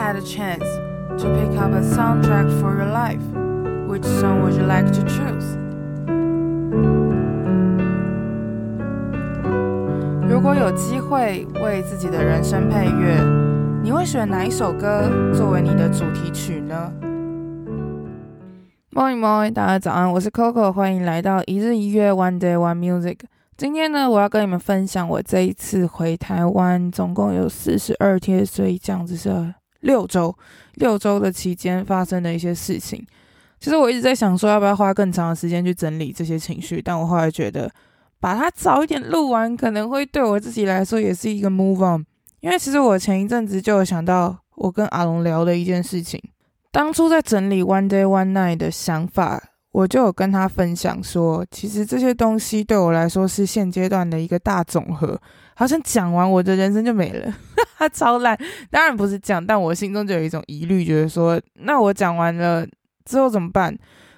[0.00, 0.64] had a chance
[1.18, 3.20] to pick up a soundtrack for your life,
[3.86, 5.58] which song would you like to choose?
[10.26, 13.22] 如果有机会为自己的人生配乐，
[13.82, 16.90] 你会选哪一首歌作为你的主题曲呢
[18.92, 23.18] ？Morning, morning，大家早安，我是 Coco，欢迎来到一日一乐 One Day One Music。
[23.58, 30.36] 今天呢，我要跟你们分享我这一次回台湾，总共有四十二天，所以这样子是六周，
[30.74, 33.06] 六周的期间发生的一些事情。
[33.58, 37.70] 其实我一直在想说，要不要花更长的时间去整理这些情绪，但我后来觉得。
[38.22, 42.04] 把它早一点录完，可能会对我自己来说也是一个 move on。
[42.40, 46.22] 因为其实我前一阵子就有想到，我跟阿龙聊的一件事情。
[46.70, 55.18] 当初在整理 One Day One Night 的想法，我就有跟他分享说，其实这些东西对我来说是现阶段的一个大总和。
[55.54, 57.34] 好像讲完我的人生就没了，
[57.80, 58.38] 他，超烂。
[58.70, 62.66] 当然不是这样，但我心中就有一种疑虑，觉得说，那我讲完了
[63.06, 63.74] 之后怎么办？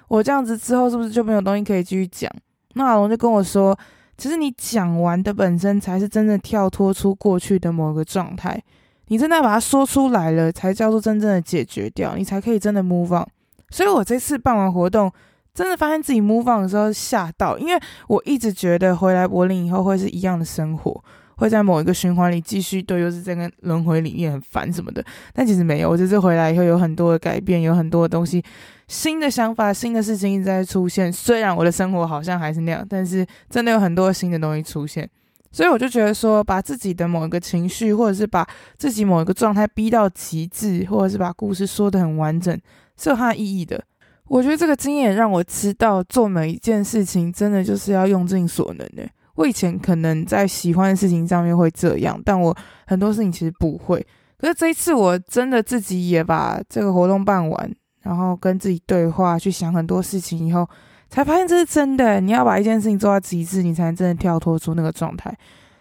[0.09, 2.29] 我这样子之后是不是就没有东西可以继续讲？
[2.73, 3.77] 那阿龙就跟我说，
[4.17, 8.61] 其实你讲完的本身才是真正跳脱出过去的某个状态，
[9.07, 13.25] 你真的把它说出来了，才叫做真正的解决掉，你才可以真的 move on。
[13.69, 15.11] 所以我这次办完活动，
[15.53, 21.03] 真的发现自己 move on 的时候吓到，因为我一直觉得回来柏林以后会是一样的生活。
[21.43, 25.89] 会在某一个循环里继续，对，又是这个轮回里面很烦什么的，但其实没有。
[25.89, 28.41] 我这次回来以后有很多的改变，有很多的东西，
[28.87, 31.11] 新的想法、新的事情一直在出现。
[31.11, 35.09] 虽然我的生活好像还是那样，但是真的有很多新的东西出现。
[35.51, 38.47] 所以我就觉得说，把自己的某一个情绪，或者是把
[38.77, 42.57] 自己某一个状态逼到极致，或者是把故事说得很完整，
[42.97, 43.83] 是有它的意义的。
[44.29, 49.05] 我觉得这个经验让我知道，做每一件事情真的就是要用尽所能的。
[49.35, 54.05] 我以前可能在喜欢的事情上面会这样，但我很多事情其实不会。
[54.37, 60.67] 可是这一次，我真的自己也把这个活动办完，然后跟自己对话，去想很多事情以后，
[61.09, 62.19] 才发现这是真的。
[62.19, 65.35] 你要把一件事情做到极致，你才能真的跳脱出那个状态。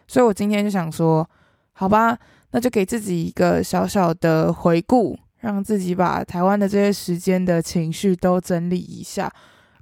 [0.07, 1.29] 所以我今天就想说，
[1.73, 2.17] 好吧，
[2.53, 9.31] 那就给自己一个小小的回顾，让自己把台湾的这些时间的情绪都整理一下。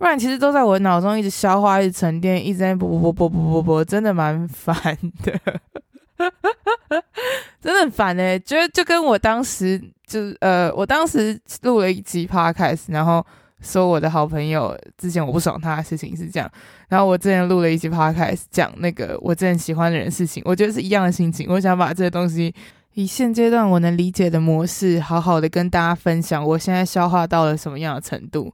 [0.01, 4.83] 不然其实都在我脑中一直消化，一直沉淀，一直在播播播播播播播，真的蛮烦
[5.23, 5.39] 的，
[7.61, 13.23] 真的很烦哎、觉得就跟我当时就是呃，我当时录了一集 podcast，然后
[13.61, 16.51] 说我的好朋友之前我不爽他的事情是这样，
[16.89, 21.47] 然后我之前录了一集 podcast 讲那个我之前喜欢的人事情，我觉得是一样的心情。
[21.51, 22.55] 我想把这些东西
[22.95, 28.51] 以现阶段我能理解的模式，好好的跟大家分享，我现在消化到了什么样的程度。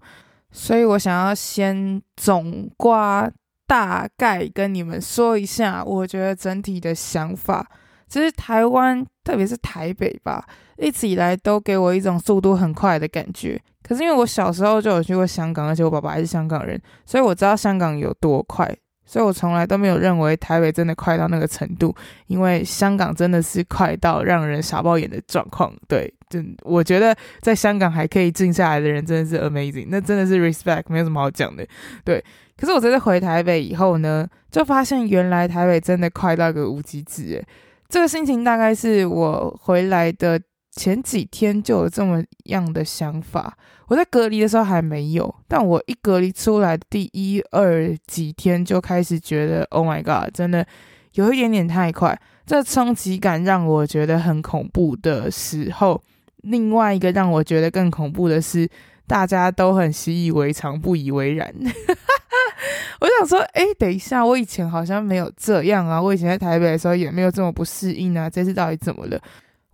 [0.59, 3.31] 所以我想要先总瓜
[3.67, 7.69] 大概跟你们说一下，我觉得整体的想法，
[8.09, 10.43] 其实台湾，特别是台北吧，
[10.79, 13.61] 一直以来都给我一种速度很快的感觉。
[13.83, 18.75] 可是因为我小时候就有去过香港，而且我爸爸还是香港人，所以我知道香港有多快。
[19.05, 21.95] 所以我从来都没有认为台北真的快到那个程度，
[22.29, 25.73] 因为香港真的是快到让人傻爆眼的状况。
[25.87, 31.67] 对，就我觉得在香港还可以静下来的人真的是 amazing，那真的是 respect，没有什么好讲的。
[32.05, 32.25] 对，
[32.57, 37.23] 可是我这次回台北以后呢，就发现原来台北真的快到个无极致。
[37.35, 37.47] 诶，
[37.89, 40.41] 这个心情大概是我回来的。
[40.79, 43.57] 前几天就有这么样的想法，
[43.89, 50.67] 我在隔离的时候还没有，但我一隔离出来第一二几天就开始觉得，Oh my God，真的
[51.15, 56.03] 有一点点太快，这冲击感让我觉得很恐怖的时候，
[56.43, 58.69] 另外一个让我觉得更恐怖的是，
[59.07, 61.53] 大家都很习以为常，不以为然。
[63.01, 69.21] 我想说，诶，等一下，我以前好像没有这样啊，我以前在台北的时候也没有这么不适应啊，这次到底怎么了？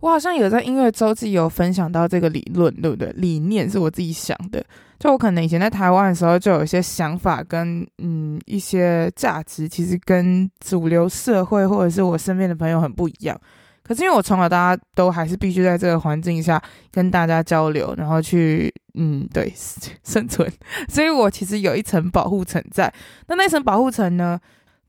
[0.01, 3.09] 我好像有在音乐周记有分享到这个理论，对不对？
[3.15, 4.61] 理念是我自己想的，
[4.99, 13.39] 就我可能以前在台湾的时候就有一些想法跟嗯一些价值，其实跟主流社会或者是我身边的朋友很不一样。
[13.83, 19.51] 可是因为我从小大家都还是必须在这个环境下跟大家交流，然后去嗯对
[20.03, 20.51] 生存，
[20.89, 22.93] 所以我其实有一层保护层在。
[23.27, 24.39] 那那层保护层呢，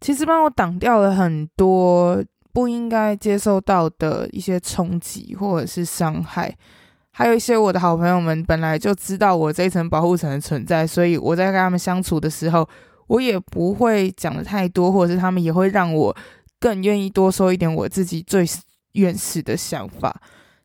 [0.00, 2.22] 其实帮我挡掉了很多。
[2.54, 6.56] 不应该接受到的一些冲击或者是伤害，
[7.10, 12.64] 还有一些我的好朋友们本来就知道我这一层保护层的存在，所以我在跟他们相处的时候，
[13.08, 16.16] 我也不会讲的太多，或者是他们也会让我
[16.60, 18.46] 更愿意多说一点我自己最
[18.94, 20.20] 原始的想法。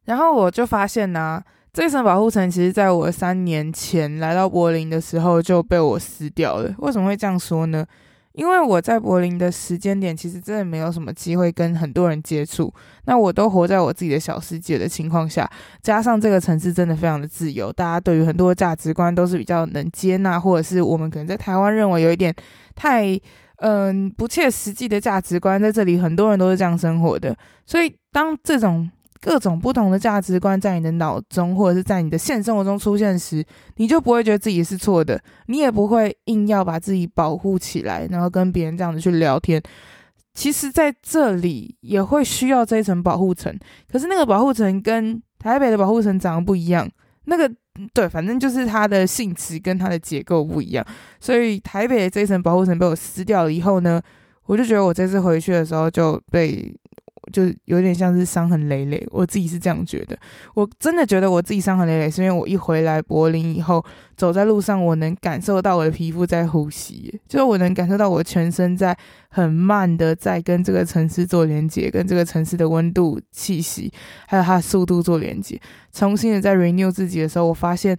[0.05, 1.39] 然后我就发现呢、
[1.71, 6.73] 这一层保护层其实在我三年前来到柏林的时候就被我撕掉了。
[6.79, 7.85] 为什么会这样说呢？
[8.33, 12.73] 因为我在柏林的时间点，其实真的没有什么机会跟很多人接触。
[13.05, 15.49] 那我都活在我自己的小世界的情况下，
[15.81, 22.33] 加上这个城市真的非常的自由，大家对于很多价值观都是比较能接纳，或者是我们可能在台湾认为有一点
[22.75, 23.19] 太
[23.59, 27.35] 嗯不切实际的价值观，在这里很多人都是这样生活的。
[27.65, 28.89] 所以当这种
[29.21, 33.45] 各种不同的价值观在你的脑中，或者是在你的现实生活中出现时，
[33.75, 39.61] 你就不会觉得自己是错的，你也不会硬要把自己保护起来，然后跟别人这样子去聊天。
[40.33, 43.53] 其实，在这里也会需要这一层保护层，
[43.91, 46.89] 可是那个保护层跟台北的保护层长得不一样。
[47.29, 47.49] 那个
[47.93, 50.85] 对，反正就是它的性质跟它的结构不一样，
[51.19, 54.01] 所以台北的这一层保护层被我撕掉了以后呢，
[54.47, 56.75] 我就觉得我这次回去的时候就被。
[57.31, 60.17] 就有点像是伤痕累累，我自己是这样觉得。
[60.53, 63.83] 我真的觉得我自己伤痕累累，是因为我一回来柏林以后，
[64.15, 68.97] 走在路上，我能感受到我的皮肤在呼吸，就是我能感受到我全身在
[69.29, 73.91] 很慢的在跟这个城市做连接，跟这个城市的温度、气息，
[74.27, 75.59] 还有它的速度做连接。
[75.91, 77.97] 重新的在 renew 自己的时候，我发现，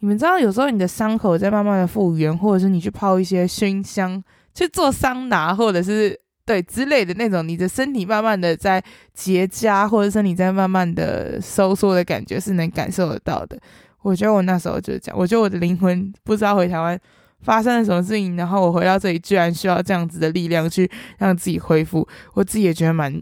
[0.00, 4.22] 你们知道，有时候你的伤口在慢慢的复原，或者是你去泡一些熏香，
[4.54, 6.20] 去做桑拿，或者是。
[6.46, 8.82] 对之类的那种，你的身体慢慢的在
[9.12, 13.58] 结痂，或者身体在慢慢的收缩的感觉是能感受得到的。
[14.02, 16.98] 我觉得我那时候就是这样，我觉得我的灵魂不知道回台湾
[17.40, 20.88] 发生了什么事情，然后我回到这里居然需要这样子的力量去
[21.18, 23.12] 让自己恢复，我自己也觉得蛮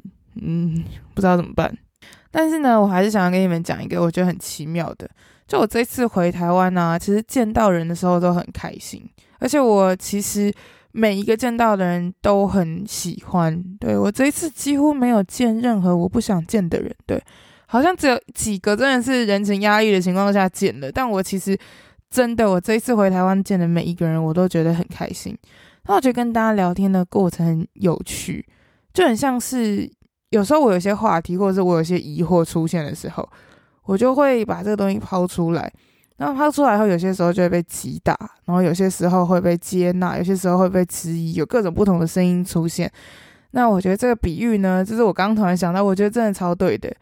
[0.42, 0.84] 嗯，
[1.14, 1.74] 不知道怎么办。
[2.30, 5.08] 但是呢，我还是想要跟你们讲一个我觉得很奇妙的，
[5.48, 9.02] 就我这次回台湾呢、其实见到人的时候都很开心，
[9.38, 10.52] 而且我其实。
[10.96, 17.20] 每一个见到的人都很喜欢，对，我这一次几乎没有见任何我不想见的人，对，
[17.66, 21.58] 好像只有几个真的是人情压力的情况下见了，但我其实
[22.08, 25.36] 真的，我这一次回台湾见的每一个人，我都觉得很开心。
[25.88, 28.46] 那我觉得跟大家聊天的过程很有趣，
[28.92, 29.90] 就很像是
[30.30, 33.28] 有时候我有些话题，或者是我有些疑惑出现的时候，
[33.82, 35.72] 我就会把这个东西抛出来。
[36.16, 42.90] 然后抛出来后，有些时候就会被击打，然后有些时候会被接纳，有些时候会被质疑，有各种不同的声音出现。
[43.50, 46.92] 那我觉得这个比喻呢，就是我刚刚突然想到，我觉得真的超对的。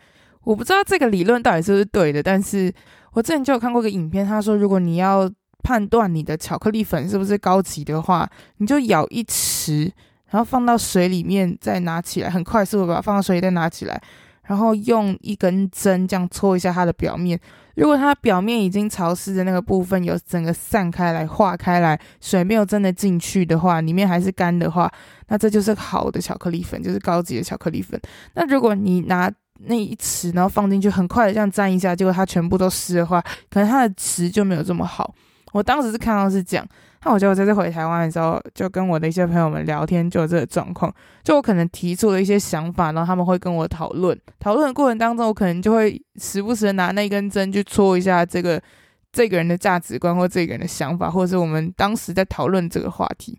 [0.44, 2.72] 我不知道这个理论到底是不是对的，但是
[3.12, 5.30] 我之前就有看过一个影片，他说如果你要
[5.62, 9.92] 判断你的巧克力粉是不是高级的话，你就舀一匙，
[10.30, 14.02] 然后放到水里面，再拿起来，很快速的把它放到水里再拿起来，
[14.46, 17.38] 然后用一根针这样搓一下它的表面。
[17.74, 24.92] 如果它表面已经潮湿的那个部分有整个散开来、化开来，水没有真的进去的话，里面还是干的话，
[25.28, 27.98] 那这就是好的巧克力粉，就是高级的巧克力粉。
[28.34, 35.14] 那如果你拿那一匙，然后放进去，很快的这样沾一下，结果它全部都湿的话，可能它的质就没有这么好。
[35.52, 36.66] 我当时是看到是这样。
[37.04, 40.94] 那我觉得我这次回台湾的时候，就跟我的一些朋友们聊天，就有这个状况。
[41.24, 44.16] 就我可能提出了一些想法，然后他们会跟我讨论。
[44.38, 48.62] 讨论的过程当中，我可能就会时不时的拿那根针去戳一下这个
[49.10, 53.36] 这个人的价值观或这个人的想法，或者是我们当时在讨论这个话题。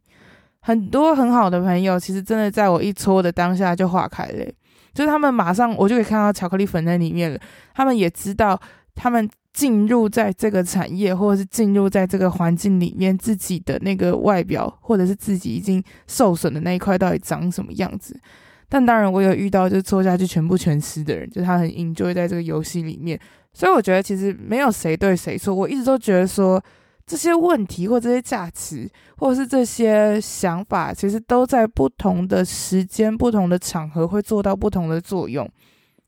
[0.60, 4.46] 很多很好的朋友，其实真的在我一戳的当下就化开了，
[4.94, 7.40] 就是他们马上我就可以看到巧克力粉在里面了。
[7.74, 8.60] 他们也知道
[8.94, 9.30] 他们。
[9.54, 18.20] 进入在这个产业，或者是进入在这个环境里面，自己的那个外表，或者是自己已经受损的那一块，到底长什么样子？
[18.68, 23.20] 但当然，我有遇到就搓下去全部全湿的人，就他很 enjoy 在这个游戏里面。
[23.54, 25.54] 所以我觉得其实没有谁对谁错。
[25.54, 26.60] 我一直都觉得说
[27.06, 35.48] 这些问题或这些价值，或者是这些想法，其实都在不同的时间、不同的场合会做到不同的作用。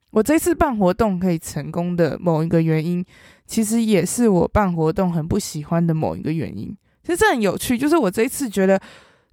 [0.10, 3.06] 我这次办活动可以成功的某一个原因，
[3.46, 6.76] 其实也是我办活动很不喜欢的某一个原因。
[7.04, 8.80] 其实这很有趣，就是我这一次觉得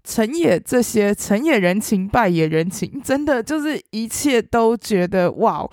[0.04, 5.66] 成也这些成也人情，败也人情，真的就是一切都觉得哇，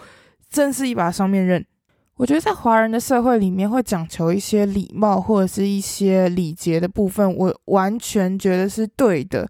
[0.49, 1.65] 真是一把双面刃。
[2.15, 9.49] 我觉得在华人的社会里面，会讲求一些礼貌或者是一些礼节的部分，我完全觉得是对的。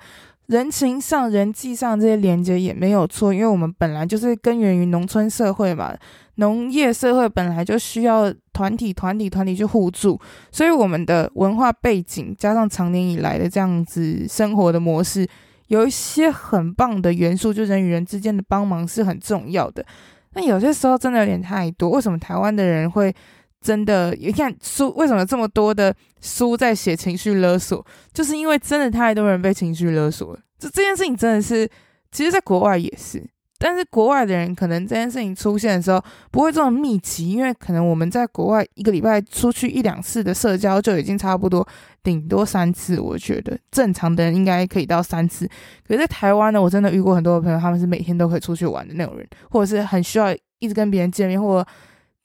[0.50, 5.96] 人情上、人际上这些连接也没有错，因为我们本来就是根源于农村社会嘛，
[6.36, 10.20] 农业社会本来就需要团体、团体、团体去互助，
[10.52, 15.28] 所以我们的文化背景加上长年以来的这样子生活的模式，
[15.68, 19.86] 有一些很棒的元素，就人与人之间的帮忙是很重要的。
[20.34, 23.14] 那有些时候真的有点太多，为什么台湾的人会？
[23.62, 27.86] 真的，你看书为什么这么多的书在写情绪勒索？
[28.14, 30.40] 就是因为真的太多人被情绪勒索了。
[30.58, 31.70] 这这件事情真的是，
[32.12, 33.22] 其实在国外也是，
[33.58, 36.02] 但是国外的人可能这件事情出现的时候
[36.32, 41.68] 不会这么密集，因为可能我们在国外一个礼拜出去一两次的社交就已经差不多，
[42.02, 45.46] 顶多三次，我觉得正常的人应该可以到三次。
[45.86, 51.70] 可是在台湾呢，我真的遇过很多的朋友，他们是每天都可以出去玩的那种人，或者是很需要一直跟别人见面，或者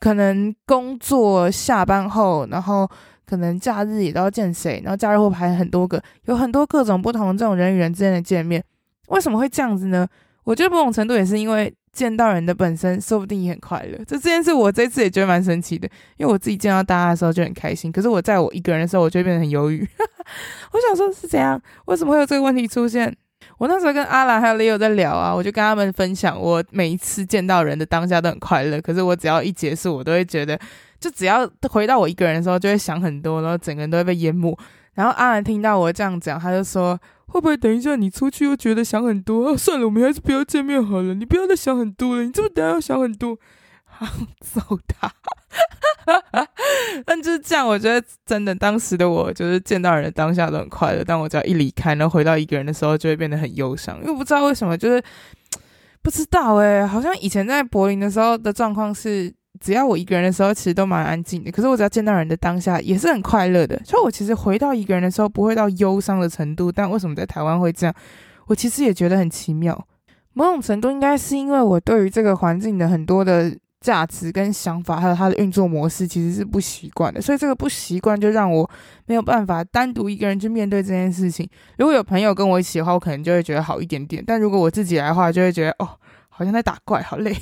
[0.04, 2.87] 可能工作下班后，然后
[3.25, 8.62] 可能假日也都要见谁，然后假日会排很多个，有很多各种不同这种人与人之间的见面，
[9.08, 10.06] 为什么会这样子呢？
[10.44, 13.96] 我觉得某种程度也是因为见到人的本身，说不定也很快乐。
[14.06, 19.88] 这这件事我这次也觉得蛮神奇的，因为我自己见到大家的时候就很开心，可是我在我一个人的时候，我就变得很忧郁。
[20.73, 21.58] 我想说，是怎样？
[21.87, 23.16] 为什么会有这个问题出现？
[23.64, 30.61] 我那时候跟阿兰还有 Leo 在聊啊，我就跟他们分享，我每一次见到人的当下都很快乐，可是我只要一结束，我都会觉得，
[31.00, 34.54] 就只要回到我一个人的时候，就会想很多，然后整个人都会被淹没。
[34.92, 37.00] 然后阿兰听到我这样讲，他就说。
[37.26, 39.56] 会不会等一下你出去又觉得想很多啊？
[39.56, 41.14] 算了，我们还是不要见面好了。
[41.14, 43.37] 你不要再想很多了，你这么等下要想很多，
[43.87, 44.06] 好
[44.40, 45.11] 揍他！
[47.06, 53.99] 但就是这样，我觉得真的，当时的我就是见到人的当下都很快乐，但我只要一离开，然后回到一个人的时候，就会变得很忧伤。
[54.02, 55.02] 因为不知道为什么，就是
[56.02, 59.32] 不知道诶、好像以前在柏林的时候的状况是。
[59.61, 61.50] 只要我一个人的时候，其实都蛮安静的。
[61.50, 63.80] 可是我只要见到人的当下，也是很快乐的。
[63.84, 66.73] 所以我其实回到一个人的时候，不会到忧伤的程度。
[66.73, 67.94] 但为什么在台湾会这样？
[68.49, 69.87] 我其实也觉得很奇妙。
[70.32, 77.21] 某种程度应该是因为我对于这个环境的很多的价值跟想法，还有它的运作模式，其实是不习惯的。
[77.21, 78.69] 所以这个不习惯就让我
[79.05, 81.47] 没有办法单独一个人去面对这件事情。
[81.76, 84.25] 如果有朋友跟我一起的话，我可能就会觉得好一点点。
[84.26, 85.88] 但如果我自己来的话，就会觉得哦。
[86.37, 87.33] 好像在打怪，好累，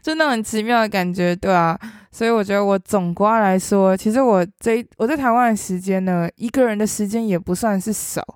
[0.00, 1.78] 就那种很奇妙的感觉，对啊。
[2.10, 8.26] 所以我觉得我总括来说，其实我这我在台湾的时间呢，一个人的时间也不算是少。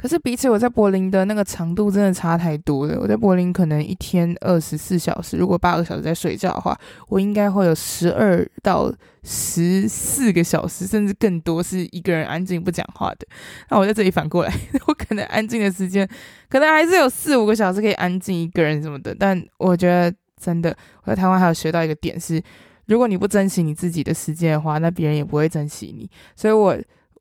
[0.00, 2.98] 可是比起我在柏林的那个长度，真的差太多了。
[2.98, 6.74] 我在柏林可能一天二十四小时，如果八个小时在睡觉的话，
[7.08, 8.90] 我应该会有十二到
[9.24, 13.26] 十四个小时，甚至更多是一个人安静不讲话的。
[13.68, 14.50] 那我在这里反过来，
[14.86, 16.08] 我可能安静的时间
[16.48, 19.14] 可能还是有四五个小时可以安静一个人什么的。
[19.14, 22.42] 但我觉得真的，我在台湾还有学到一个点是，
[22.86, 26.08] 如果你不珍惜你自己的时间的话，那别人也不会珍惜你。
[26.34, 26.74] 所以我。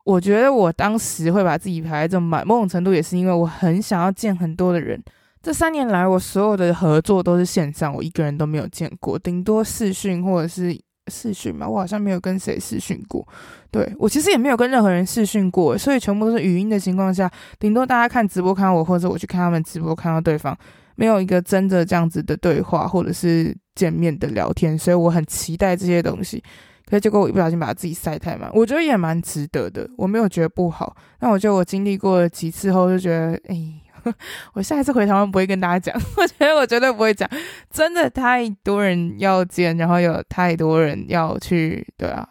[0.09, 4.99] 我觉得我当时会把自己排在这么满，某种程度也是因为我很想要见很多的人。
[5.43, 10.75] 这三年来，我所有的合作都是线上，我一个人都没有见过，顶多视讯或者是
[11.11, 11.69] 视讯嘛。
[11.69, 13.23] 我好像没有跟谁视讯过，
[13.69, 20.57] 对，我其实也没有跟任何人视讯过，所以全部都是语音的情况下，顶多大家看直播看到我，或者我去看他们直播看到对方，
[20.95, 26.43] 没有一个真的这样子的对话或者是见面的聊天，所以我很期待这些东西。
[26.89, 30.95] 所以结果我一不小心把自己塞太满，我觉得也蛮值得的，我没有觉得不好。
[31.19, 34.13] 那我觉得我经历过了几次后，就觉得，哎、
[34.53, 37.29] 我下一次回台湾不会跟大家讲， 我觉得我绝对不会讲，
[37.69, 42.27] 真的太多人要见，然后有太多人要去，对啊，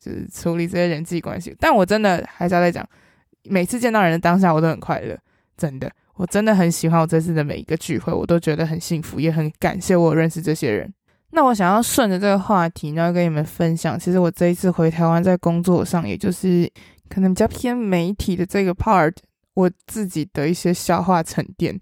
[0.00, 1.54] 就是处理这些人际关系。
[1.60, 2.84] 但我真的还是要再讲，
[3.44, 5.16] 每次见到人的当下，我都很快乐，
[5.56, 10.92] 真的，我真的很喜欢我这次的每一个聚会，我都觉得很幸福，也很感谢我认识这些人。
[11.32, 16.68] 那我想要顺着这个话题，然后跟你们分享，其实我这一次回台湾，在工作上，也就是
[17.08, 19.14] 可能比较偏媒体的这个 part，
[19.54, 21.78] 我自己的一些消化沉淀，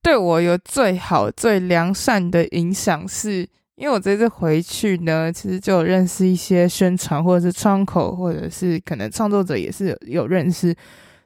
[0.00, 10.74] 对我有最好、最良善的影响是，因为我这次回去呢，其实就有认识一些宣传或者是窗口，或者是可能创作者也是有，有认识，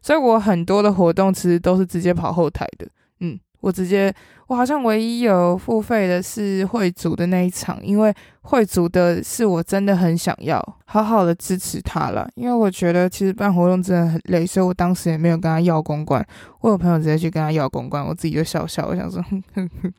[0.02, 2.88] 所以我很多的活动其实都是直接跑后台的，
[3.20, 3.38] 嗯。
[3.62, 4.10] 我直接，
[4.50, 16.26] 我好像唯一有付费的是会组的那一场，因为会组的是我真的很想要好好的支持他了，因为我觉得其实办活动真的很累，所以我当时也没有跟他要公关。
[16.62, 19.92] 我有朋友直接去跟他要公关，我自己就笑笑，我想说，哼哼哼，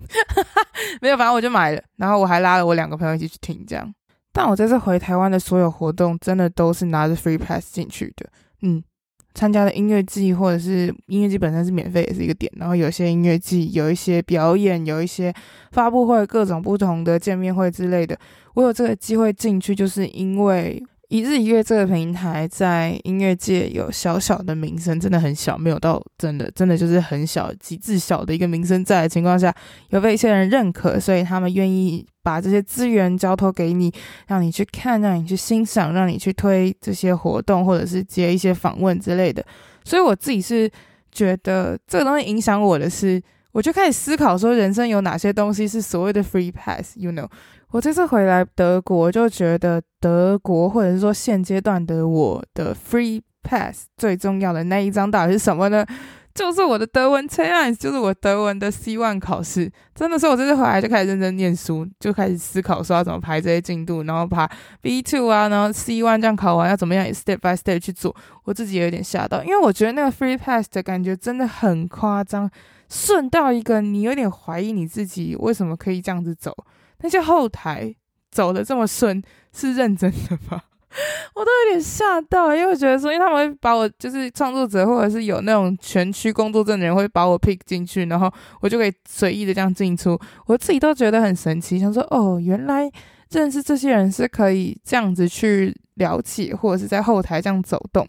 [1.00, 3.90] 没有，反正我就买了，然后我还拉了我两个朋友一起去听这样。
[4.34, 8.30] 但我这次回台湾的所有活动，真的都是拿着 free pass 进去的，
[8.64, 8.84] 嗯。
[9.34, 12.52] 参加的音乐季或者是音乐季本身是免费，也是一个点。
[12.58, 15.34] 然后有些音乐季有一些表演，有一些
[15.72, 18.18] 发布会，各种不同的见面会之类的。
[18.54, 20.84] 我有这个机会进去，就是因为。
[21.12, 29.54] 一日一月这个平台在音乐界有小小的名声，真的很小，没有到真的真的就是很小极致小的一个名声，在的情况下
[29.90, 33.94] 有被一些人认可，所以他们愿意把这些资源交托给你，
[34.28, 39.46] 让你去看，让你去欣赏，让你去推这些活动，或者是接一些访问之类的。
[39.84, 40.72] 所以我自己是
[41.12, 47.28] 觉得这个东西影响我的是，我就开始思考说，人生有哪些东西是所谓的 free pass，you know。
[47.72, 55.86] 我这次回来德国，就觉得德国或者是说现阶段的我的 free pass 最重要的那一张到底是什么呢？
[56.34, 59.72] 就是我的德文 C1，就是我德文的 C one 考试。
[59.96, 64.50] 真的是我这次回来就开始认真念书，就开始思考说要怎么排这些进度，然后把
[64.82, 68.14] B two 啊，然后 C one 这样考完要怎么样 step by step 去做。
[68.44, 72.50] 我自己也有点吓到，因为我觉得那个 free pass 的感觉真的很夸张，
[72.90, 76.54] 顺到一个你有点怀疑你自己为什么可以这样子走。
[77.02, 77.94] 那些后台
[78.32, 79.22] 走的这么顺，
[79.54, 80.62] 是认真的吗？
[81.36, 88.30] 我都有点吓到，因为我觉得说，因为他们会把我就是创作者，或者是有那种全区工作证的人会把我 pick 进去，然后
[88.60, 90.20] 我就可以随意的这样进出。
[90.48, 92.92] 我自己都觉得很神奇，想说哦，原来
[93.30, 98.06] 认识这些人是可以这样子去了解，或者是在后台这样走动，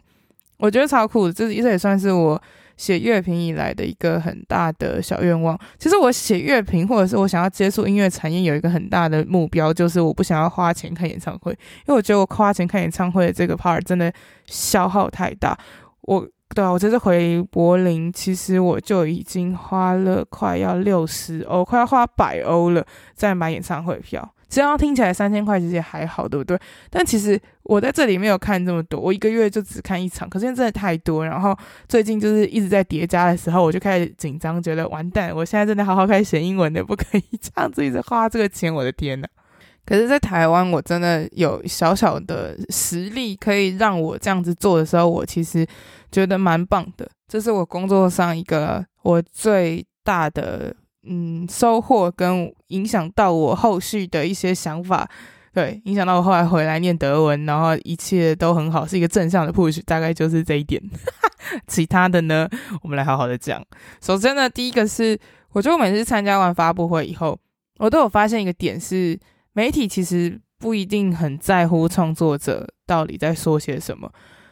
[0.59, 1.33] 我觉得超酷的。
[1.33, 2.43] 这这也算是我。
[2.77, 14.13] 写乐评以来的一个很大的小愿望，其实我写乐评或者是我想要接触音乐产业有一个很大的目标，就是我不想要花钱看演唱会，因为我觉得我花钱看演唱会的这个 part 真的
[14.47, 15.59] 消耗太大。
[16.03, 24.35] 我对啊，我这次回柏林，其实我就已经花了快要六十欧，快要花百欧了，在买演唱会票。
[24.53, 26.59] 这样听起来三千块其实也还好，对不对？
[26.91, 31.25] 但其实我在这里没有看这么多，我一个月就只看一场，可是真的太多。
[31.25, 31.57] 然后
[31.89, 39.27] 最近就是一直在叠加的时候，我就开始紧张，觉得完蛋，我现在真的好好开始学英文的，不可以这样子一直花这个钱，我的天呐。
[39.87, 45.67] 可是，在台湾，我真的有小小的实力可以让我这样子做的时候，我其实
[46.11, 47.09] 觉得蛮棒的。
[47.27, 50.77] 这是我工作上一个我最大的。
[51.05, 55.09] 嗯，收获跟影响到我后续的一些想法，
[55.53, 60.81] 对，影响到我后来回来念德文，然后一切都很好，是一个正向的 push，大概就是这一点。
[61.67, 62.49] 其他的呢，
[62.83, 63.61] 我们来好好的讲。
[64.01, 65.19] 首先呢，第一个是，
[65.51, 67.37] 我觉得每次参加完发布会以后，
[67.79, 69.19] 我都有发现一个点是，
[69.55, 74.09] 媒体其实不一定很在乎创作者到底在说些什么。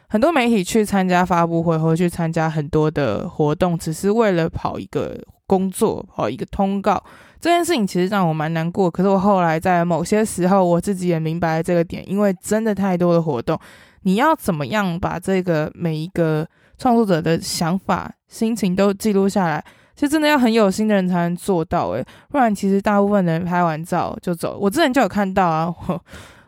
[0.09, 5.17] 很多媒体去参加发布会或去参加很多的活动，只是为了跑一个。
[5.51, 7.03] 工作哦一个通告
[7.41, 13.59] 这件事情其实让我蛮难过，可是我后来在某些时候我自己也明白了这个点，因为真的太多的活动，
[14.03, 19.61] 你要怎么样把这个每一个创作者的想法、心情都记录下来，
[19.93, 24.57] 其实真的要很有心的人才能做到诶，不然其实大部分人拍完照就走。
[24.57, 25.75] 我之前就有看到啊，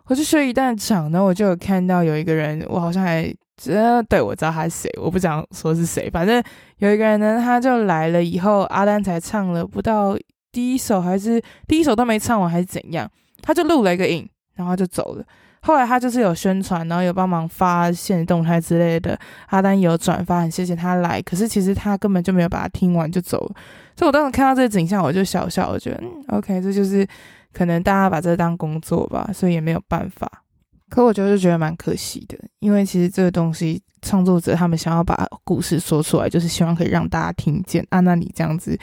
[0.08, 3.34] 我去学一旦场，然后我就有看到有一个人，我好像还。
[3.56, 6.10] 这对我知道他是谁，我不想说是谁。
[6.10, 6.44] 反正
[6.80, 10.18] 有一个人呢，他就来了以后，阿丹才唱了不到
[10.52, 13.08] 第一首，还是第一首都没唱完，还是怎样，
[13.44, 15.24] 他就录了一个影，然后就走了。
[15.62, 19.18] 后来他就是有宣传，然后有帮忙发现动态之类的，
[19.50, 21.22] 阿丹有转发，很谢谢他来。
[21.22, 23.56] 可是其实他根本就没有把它听完就走了。
[23.96, 27.08] 所以我当时看到这个景象，我就笑笑，我觉得嗯，OK，这就是
[27.54, 30.30] 可能大家把这当工作吧，所以也没有办法。
[30.90, 38.00] 可我就是觉得蛮可惜的，因为其实这个东西创作者他们想要把故事说出来，就是希望可以让大家听见啊。
[38.02, 38.78] 那你这样子，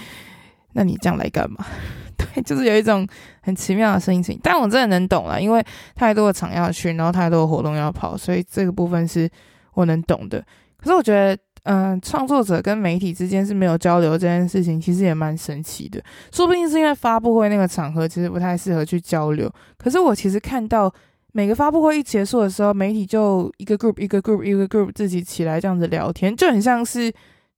[0.73, 1.65] 那你这样来干嘛？
[2.19, 3.07] 对，就是有一种
[3.43, 4.39] 很奇妙的心情。
[4.43, 9.31] 但我真的能懂了，因为太多的场要去，然后太多的活动要跑，所以这个部分是
[9.75, 10.45] 我能懂的。
[10.77, 16.03] 可是我觉得，嗯、创作者跟媒体之间是没有交流这件事情，其实也蛮神奇的。
[16.33, 19.51] 说不定是因为发布会那个场合其实不太适合去交流。
[19.77, 20.93] 可是我其实看到。
[21.33, 27.13] 每个发布会一结束的时候，媒体就一个 group 一个 group 一个 group 自己起来这样子聊天，就很像是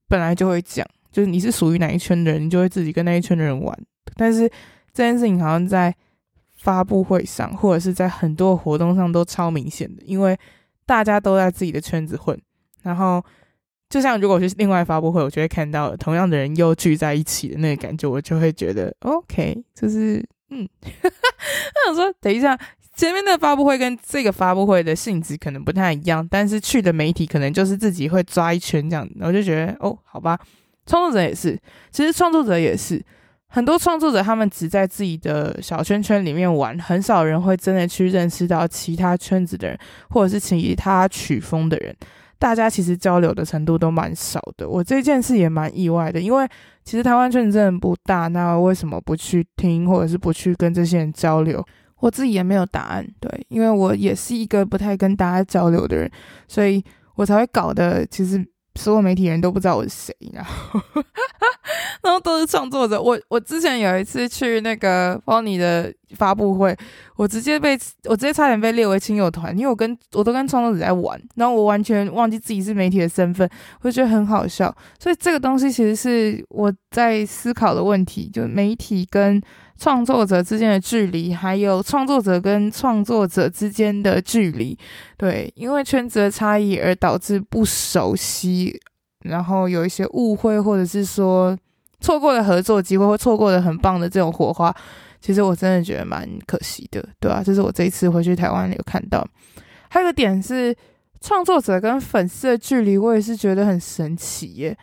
[0.08, 3.74] 本来就会讲，就是你是属于哪一圈的人，你就会自己跟那一圈的人玩。
[4.14, 4.46] 但是
[4.92, 5.94] 这件事情好像在
[6.58, 10.38] 发布会上，或者是在很多活动上都超明显的，因为
[10.84, 12.38] 大家都在自己的圈子混。
[12.82, 13.24] 然后
[13.92, 20.66] 就像如果是另外发布会，我就会看到同样的人又聚在一起的那个感觉，我就会觉得 OK，就是嗯，
[21.02, 22.58] 我想说等一下。
[22.94, 30.38] 前面的发布会跟这个发布会的性质可能不太一样，但是去的媒体可能就是自己会抓一圈这样，我就觉得哦，好吧，
[30.86, 31.58] 创作者也是，
[31.90, 33.02] 其实创作者也是，
[33.48, 39.78] 很多创作者他们只在自己的小圈圈里面玩，很少人会真的去认识到其他圈子的人，
[40.10, 41.96] 或者是其他曲风的人，
[42.42, 44.68] 大家其实交流的程度都蛮少的。
[44.68, 46.48] 我这件事也蛮意外的，因为
[46.82, 51.64] 其实台湾圈子真的不大，那为什么不去听，或者是不去跟这些人交流？
[52.00, 56.10] 我自己也没有答案，对，因为我也是一个不太跟大家交流的人，
[56.48, 56.82] 所以
[57.14, 60.80] 我才会搞得其实所有媒体人都不知道我是谁，然后，
[62.02, 63.00] 然后都是创作者。
[63.00, 66.76] 我我之前有一次去那个 Pony 的发布会，
[67.16, 73.48] 我直接被我直接差点被列为亲友团，因为我跟我都跟创作者在玩，然后我完全忘记自己是媒体的身份，
[73.82, 74.74] 我觉得很好笑。
[74.98, 79.40] 所以这个东西其实是我在思考的问题，就媒体跟。
[79.78, 84.78] 创作者之间的距离，还有创作者跟创作者之间的距离，
[85.16, 88.78] 对，因为圈子的差异而导致不熟悉，
[89.24, 91.56] 然后有一些误会，或者是说
[91.98, 94.72] 错过了合作机会，或错过了很棒的这种火花，
[95.22, 99.26] 其实我真的觉得蛮可惜的，对啊，这是我这一次回去台湾有看到。
[99.88, 100.76] 还有一个点是
[101.20, 104.76] 创作者跟粉丝的距离，我也是觉得很神奇耶。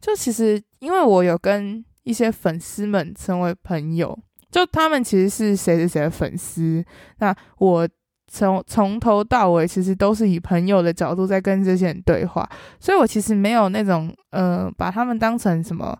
[0.00, 4.16] 就其实因为我有跟一些粉丝们成为朋友，
[4.50, 6.84] 就他们其实是谁谁谁的粉丝，
[7.18, 7.88] 那我。
[8.28, 12.46] 从从头到尾，其实都是以朋友的角度在跟这些人对话，
[12.80, 15.96] 所以我其实没有那种呃，把他们当成什么，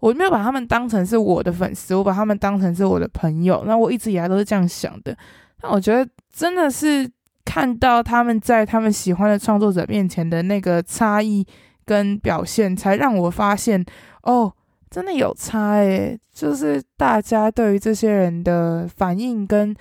[0.00, 3.62] 我没有把他们当成是我的粉丝，我把他们当成是我的朋友。
[3.66, 5.16] 那我一直以来都是这样想的。
[5.62, 7.10] 那我觉得真的是
[7.44, 11.46] 看到他们在他们喜欢的创作者面前的那个差异
[11.84, 13.84] 跟表现，才让我发现
[14.22, 14.52] 哦，
[14.90, 19.74] 真的有差诶，就是大家对于这些人的反应跟。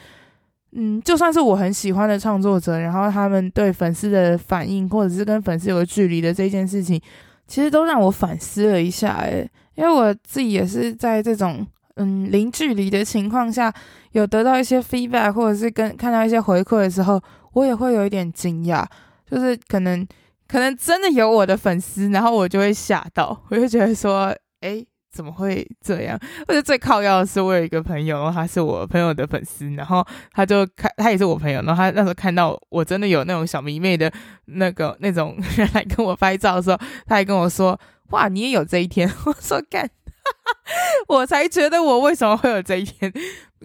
[0.78, 7.01] 嗯，就算是我很喜欢的创作者，然后他们对粉丝的反应，或者是跟粉丝有个距离的这件事情，
[7.47, 9.13] 其实都让我反思了一下。
[9.21, 13.74] 诶，因为我自己也是在这种嗯零距离的情况下，
[14.12, 17.22] 有得到一些 feedback，或者是跟看到一些回馈的时候，
[17.54, 18.86] 我也会有一点惊讶，
[19.30, 20.06] 就是可能
[20.48, 24.86] 可能真的有我的粉丝，然后我就会吓到，我就觉得说，诶。
[25.16, 26.20] 怎么会这样？
[26.46, 34.12] 而且最靠要的是，我有一个朋友，他是我朋友的粉丝，然后他就看，他也是我朋友，然后他那时候看到我真的有那种小迷妹的
[34.48, 39.12] 那个那种人来跟我拍照的时候，他还跟我说：“哇，你也有这一天。
[39.26, 39.89] ”我说：“干，
[41.08, 43.12] 我才觉得我为什么会有这一天？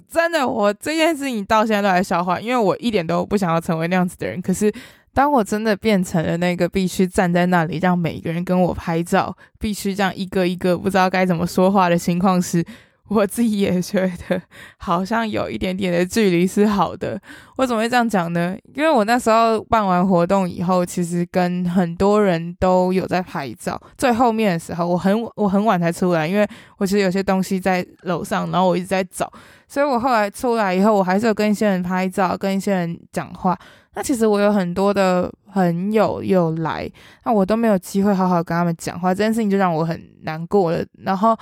[0.08, 4.72] 真的，我这件事情到现在都还消化，因为我一点都不想要成为那样子的人，可是。”
[5.12, 12.64] 当我真的变成了那个必须站在那里让每一个人跟我拍照，必须这样一个一个不知道该怎么说话的情况时，
[13.10, 14.40] 我自己也觉得
[14.78, 17.20] 好像有一点点的距离是好的。
[17.56, 18.56] 我怎么会这样讲呢？
[18.74, 23.78] 因为我那时候办完活动以后，其实跟很多人都有在拍照。
[23.98, 29.30] 最后面的时候，我很我很晚才出来，因为我其实有些东西在楼上，然后我一直在找，
[29.66, 33.58] 所以我后来出来以后，我还是有跟一些人拍照，跟一些人讲话。
[33.94, 36.88] 那其实我有很多的朋友有来，
[37.24, 40.84] 那我都没有机会好好跟他们讲话，这件事情就让我很难过了。
[41.02, 41.36] 然后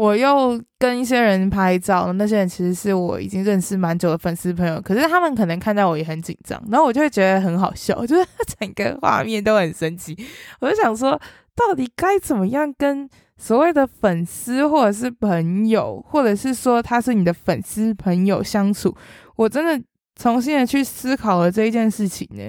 [0.00, 8.26] 我又跟一些人拍照，那些人其实是我已经认识蛮久的粉丝朋友，可是他们可能看到我也很紧张，然后我就会觉得很好笑，就是
[8.58, 10.16] 整个画面都很神奇。
[10.58, 11.20] 我就想说，
[11.54, 18.96] 到底该怎么样跟所谓的粉丝或者是朋友，或者是说他是你的粉丝朋友相处？
[19.36, 19.84] 我真的。
[20.20, 22.42] 重新的去思考了这一件事情呢。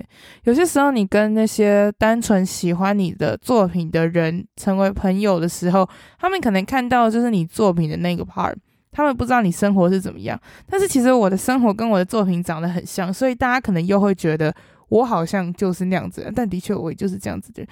[0.43, 5.87] 有些时候，你跟那些单纯喜欢你的作品的人成为朋友的时候，
[6.19, 8.53] 他们可能看到就是你作品的那个 part，
[8.91, 10.37] 他们不知道你生活是怎么样。
[10.67, 14.53] 但是其实我的生活跟我的作品长得很像，所以大家可能又会觉得
[14.89, 16.29] 我好像就是那样子。
[16.35, 17.65] 但的确，我也就是这样子的。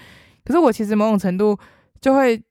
[0.46, 1.60] 可是我其实某种程度
[2.00, 2.42] 就会，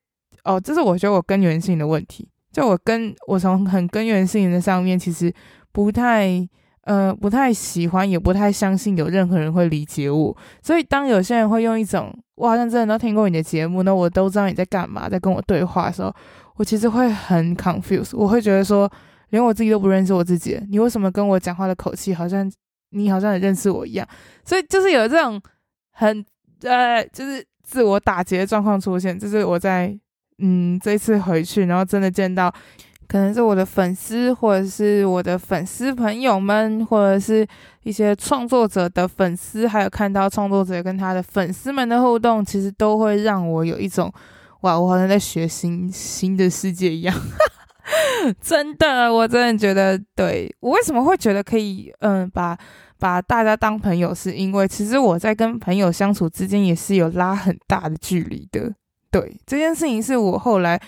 [0.44, 2.28] 哦，这是我觉得我根源性的问题。
[2.52, 5.32] 就我跟我从很根源性的上面，其实
[5.72, 6.46] 不太。
[6.88, 10.35] 呃，不太喜欢，也不太相信有任何人会理解我。
[10.62, 16.11] 所以，当有些人会用一种“我好像真的都听过你的节目，那我都知道你在干嘛，在跟我对话”的时候，
[16.57, 18.16] 我其实会很 confused。
[18.16, 18.90] 我会觉得说，
[19.29, 22.51] 连我自己都不认识我自己，你为什么跟我讲话的口气好像
[22.92, 24.09] 你好像也认识我一样？
[24.42, 25.38] 所以，就是有这种
[25.92, 26.24] 很
[26.62, 29.18] 呃，就是自我打劫的状况出现。
[29.18, 29.94] 就是我在
[30.38, 32.51] 嗯这一次回去，然后真的见到。
[33.08, 37.46] 可能是我的粉丝，或者是我的粉丝朋友们，或者是
[37.82, 44.12] 一些创作者的粉丝，还有看到创作者跟他的粉丝们的互动，其实都会让我有一种
[44.60, 47.16] 哇，我好像在学新新的世界一样。
[48.42, 52.54] 真的，我真的觉得，对，我为什么会觉得可以，嗯，把
[52.98, 58.70] 把大家当朋友，是因为其实我在跟朋友相处之间也是有拉很大的距离的。
[59.10, 60.78] 对，这件事情是我后来。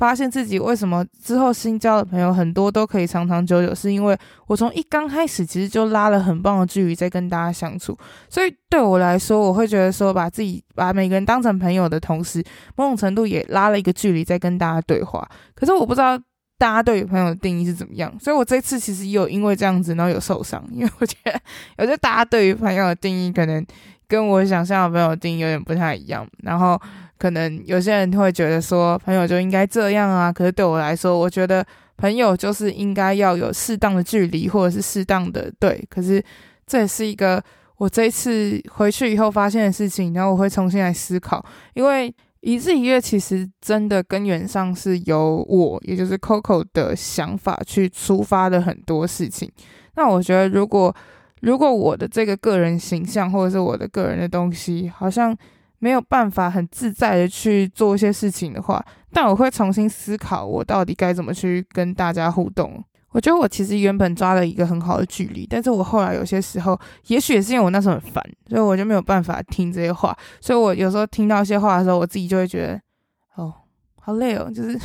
[0.00, 7.94] 发现自己为什么之后新交的朋友很多都可以长长久久，是因为我从一刚开始其实就拉了很棒的距离在跟大家相处，
[8.30, 12.42] 所以对我来说，我会觉得说把自己把每个人当成朋友的同时，
[12.76, 15.28] 某种程度也拉了一个距离在跟大家对话。
[15.54, 16.18] 可是我不知道
[16.56, 21.38] 大家对于朋友的定义是怎么样，所以我这次其实也有因为这样子，然后有受伤，因为我觉得
[21.76, 23.62] 有些大家对于朋友的定义可能
[24.10, 26.78] 跟我想象的朋友定义有点不太一样，然后。
[27.20, 31.62] 可能有些人会觉得说，朋友就应该这样啊，可是对我来说，我觉得
[31.98, 35.86] 朋友就是应该要有适当的距离，或者是适当的对。
[35.90, 36.24] 可是
[36.66, 37.38] 这也是一个
[37.76, 41.44] 我这一次回去以后发现的事情，然后我会重新来思考，
[41.74, 49.46] 因为一日一月其实真的根源上是由我，也就是 Coco 的想法去出发的很多事情。
[49.94, 50.96] 那我觉得，如果
[51.40, 55.36] 如果我的这个个人形象或者是我的个人的东西，好像。
[55.82, 62.84] 没有办法很自在的去做一些事情的话，但我会重新思考我到底该怎么去跟大家互动。
[63.12, 70.14] 我觉得我其实原本抓了一个很好的距离，但是我后来有些时候，也许也是因为我那时候很烦，所以我就没有办法听这些话。
[70.38, 73.50] 所以我有时候听到一些话的时候，我自己就会觉得，哦，
[73.98, 74.84] 好累哦，就是，哈，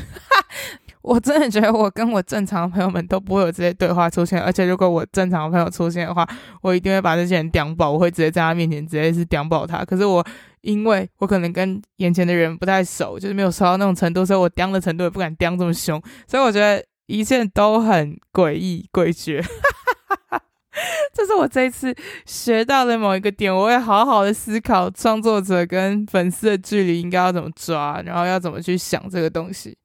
[1.06, 6.28] 我真的觉得我跟我正常的朋友们都不会有这些对话出现，而且如果我正常的朋友出现的话，
[6.62, 9.86] 我一定会把这些人屌爆，我会直接在他面前直接是屌爆他。
[9.86, 10.26] 可是我
[10.62, 16.84] 因为我可能跟眼前的人不太熟，就是没有熟到那种程度，所以我屌的程度也不敢屌这么凶，所以我觉得。
[17.08, 19.39] 一切都很诡异诡谲，
[21.13, 23.56] 这是我这一次学到的某一个点。
[23.56, 29.78] 我会好好的思考创作者跟粉丝的距离应该要怎么抓，然后要怎么去想这个东西。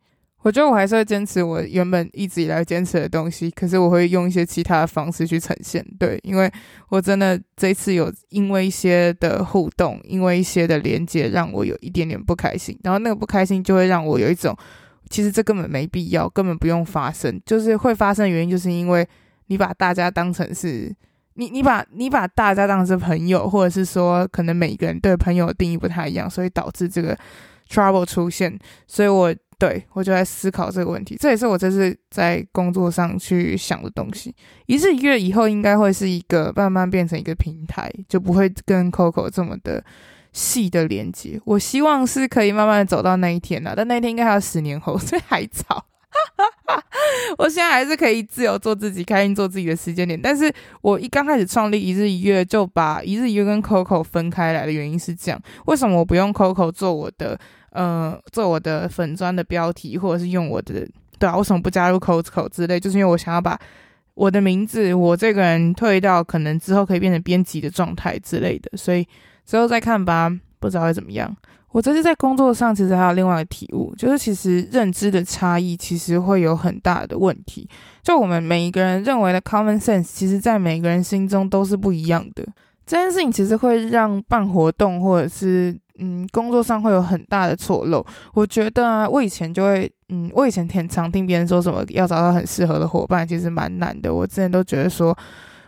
[0.42, 5.84] 我觉得我还是会坚持我原本一直以来坚持的东西，可是我会用一些其他的方式去呈现。
[5.98, 6.50] 对，因为
[6.88, 14.56] 我真的这次有因为一些的互动，因为一些的连接，让我有一点点不开心，然后那个不开心就会让我有一种。
[15.10, 17.40] 其实这根本没必要，根本不用发生。
[17.44, 19.04] 就是会发生的原因，就是因为
[19.48, 20.94] 你把大家当成是
[21.34, 27.18] 你，你把你把大家当成是朋友，或者是说，可能每个人对朋友的定义不太一样，所以导致这个
[27.68, 28.56] trouble 出现。
[28.86, 34.34] 所以我对我就在思考这个问题，这也是我这次在工作上去想的东西。
[34.66, 39.84] 一日一月以后，应该会是一个慢慢变成一个平台，就不会跟 Coco 这么的。
[40.32, 45.84] 细的连接，我希望是可以慢慢走到那一天的，但那一天应该还要十年后，所以还早。
[46.36, 46.84] 哈 哈
[47.38, 50.20] 我现在还是可以自由做自己，开心做自己的时间点。
[50.20, 50.52] 但是
[50.82, 57.38] 我一刚开始创立一日一月，就把一日一月跟 Coco 分开来的原因是这样：为什么我不用 Coco 做我的
[57.70, 60.86] 呃做我的粉专的标题，或者是用我的
[61.18, 61.36] 对啊？
[61.36, 62.78] 为什么不加入 Coco 之类？
[62.78, 63.58] 就是因为我想要把
[64.14, 69.06] 我的名字，我这个人退到可能之后可以变成编辑的状态之类的，所以。
[69.46, 70.30] 之后再看吧，
[70.60, 71.36] 不知道会怎么样。
[71.72, 77.68] 我这次在工作上其实还有另外一个体悟，就是其实认知的差异其实会有很大的问题。
[78.02, 82.44] 就我们每一个人认为的 common sense，其实在每个人心中都是不一样的。
[82.86, 88.04] 这件事情其实会让办活动或者是嗯工作上会有很大的错漏。
[88.34, 94.12] 我觉得啊，我以前就会嗯，我以前挺常听别人说什么要找到很适合的伙伴，其实蛮难的。
[94.12, 95.16] 我之前都觉得说。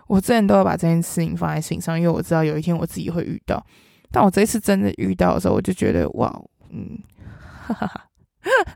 [0.08, 3.64] 我之前都要把这件事情放在心上，因为我知道有一天我自己会遇到。
[4.12, 6.32] 但我这一次真的遇到的时候，我就觉得哇，
[6.70, 6.98] 嗯，
[7.66, 8.08] 哈哈哈，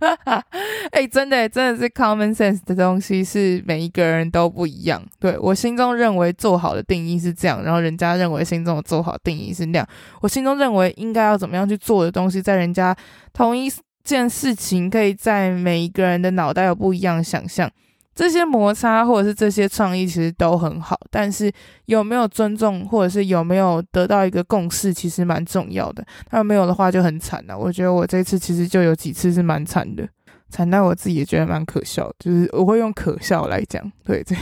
[0.01, 0.45] 哈哈哈，
[0.93, 5.03] 哎，真的，真的是 common sense 的东西是每一个人都不一样。
[5.19, 9.89] 对，我心中认为做好的定义是这样，然后人家认为心中的做好定义是那样。
[10.23, 12.97] 我心中认为应该要怎么样去做的东西，在人家
[13.33, 13.71] 同一
[14.05, 17.71] 件事情，可以在每一个人的脑袋有不一样的想象。
[18.17, 21.53] 这些摩擦或者是这些创意其实都很好，但是
[21.85, 26.03] 有没有尊重或者是有没有得到一个共识，其实蛮重要的。
[26.31, 27.57] 那没有的话就很惨了。
[27.57, 30.09] 我觉得我这次其实就有几次是蛮惨的，
[30.49, 33.93] 惨到我自己也觉得蛮可笑，就是我会用可笑来讲。
[34.03, 34.35] 对，这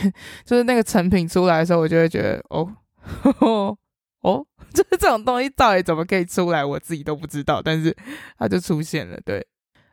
[0.45, 3.77] 就是那个成品出来的时候，我就会觉得哦呵呵
[4.23, 7.95] 哦，就 是 这种东西到底怎么可以出来，我自己都不知道，但是
[8.39, 9.45] 它就出现了，对。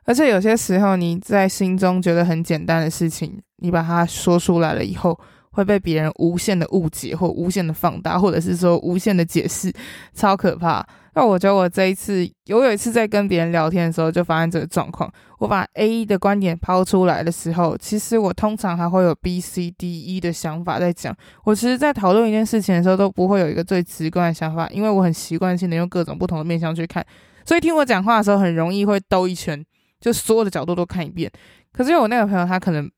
[0.06, 5.18] 而且有些时候，你在心中觉得很简单的事情，你把它说出来了以后，
[5.52, 9.72] 会被别人无限的误解，或无限的放大，或者是说无限的解释，
[10.14, 10.86] 超可怕。
[11.14, 15.12] 那我觉得我这一次，我有一次在跟别人聊天的时候，就发现这个状况。
[15.40, 21.14] 我把 A 的观点抛出来的时候，其实我通常还会有 B、C、D、E 的想法在讲。
[21.44, 27.06] 我其实，在讨论一件事情的时候，都不会有一个最直观的想法，因为我很习惯性的用各种不同的面向去看，
[27.46, 29.66] 所以听我讲话的时候，很容易会兜一圈。
[30.02, 31.32] 就所有的角度都看一遍，
[31.72, 32.92] 可是因为我那个朋友他可能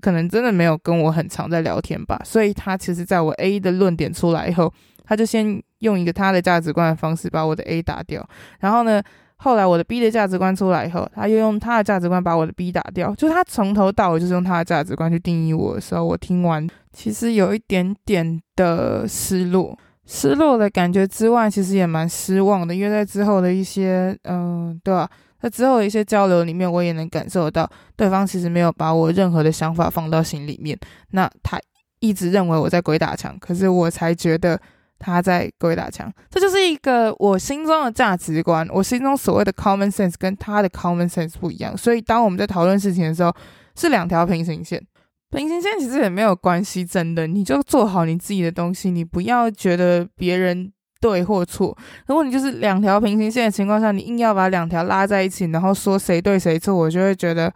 [0.00, 4.72] 可能真的没有跟我很常在聊天吧，所以他其实在我 A 的论点出来以后，
[5.04, 8.26] 他就先用一个他的价值观的方式把我的 A 打掉，
[8.60, 9.02] 然后呢，
[9.36, 25.08] 后来我的 B 的价值观出来以后，他又用他的价值观把我的 B 打掉，就他从头到尾就是用他的价值观去定义我的时候，我听完其实有一点点的失落，失落的感觉之外，其实也蛮失望的，因为在之后的一些嗯、对吧？
[25.44, 30.78] 在之后的一些交流里面，我也能感受到对方其实没有把我任何的想法放到心里面。
[31.10, 31.60] 那他
[32.00, 34.58] 一直认为我在鬼打墙，可是我才觉得
[34.98, 36.10] 他在鬼打墙。
[36.30, 41.76] 这就是一个我心中的价值观，我心中所谓的 common sense 跟他的 common sense 不一样。
[41.76, 43.30] 所以当我们在讨论事情的时候，
[43.76, 44.82] 是两条平行线。
[45.30, 50.72] 平行线其实也没有关系，真的，你就做好你自己的东西，你不要觉得别人。
[51.04, 57.52] 对或错，如果你就是两条平行线的情况下，你硬要把两条拉在一起，然后说谁对谁错，我就会觉得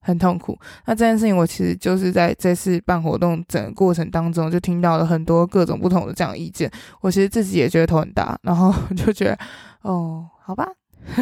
[0.00, 0.56] 很痛苦。
[0.86, 6.70] 那这件事情，我其实就是在这次办活动整个过程当中，就听到了很多各种不同的这样意见。
[7.00, 9.38] 我其实自己也觉得头很大，然后就觉得，
[9.82, 10.68] 哦，好吧，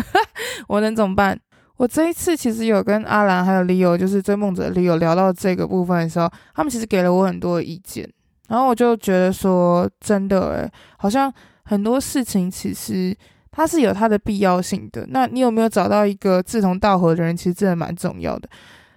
[0.68, 1.40] 我能怎么办？
[1.78, 8.06] 我这一次其实有跟阿兰还有 Leo，就是追梦者 Leo 聊到这个部分的时候，他们其实给了我很多意见，
[8.48, 11.32] 然后我就觉得说，真的诶，好像
[11.64, 13.16] 很多事情其实
[13.50, 15.06] 它是有它的必要性的。
[15.08, 17.36] 那你有没有找到一个志同道合的人？
[17.36, 18.48] 其实真的蛮重要的。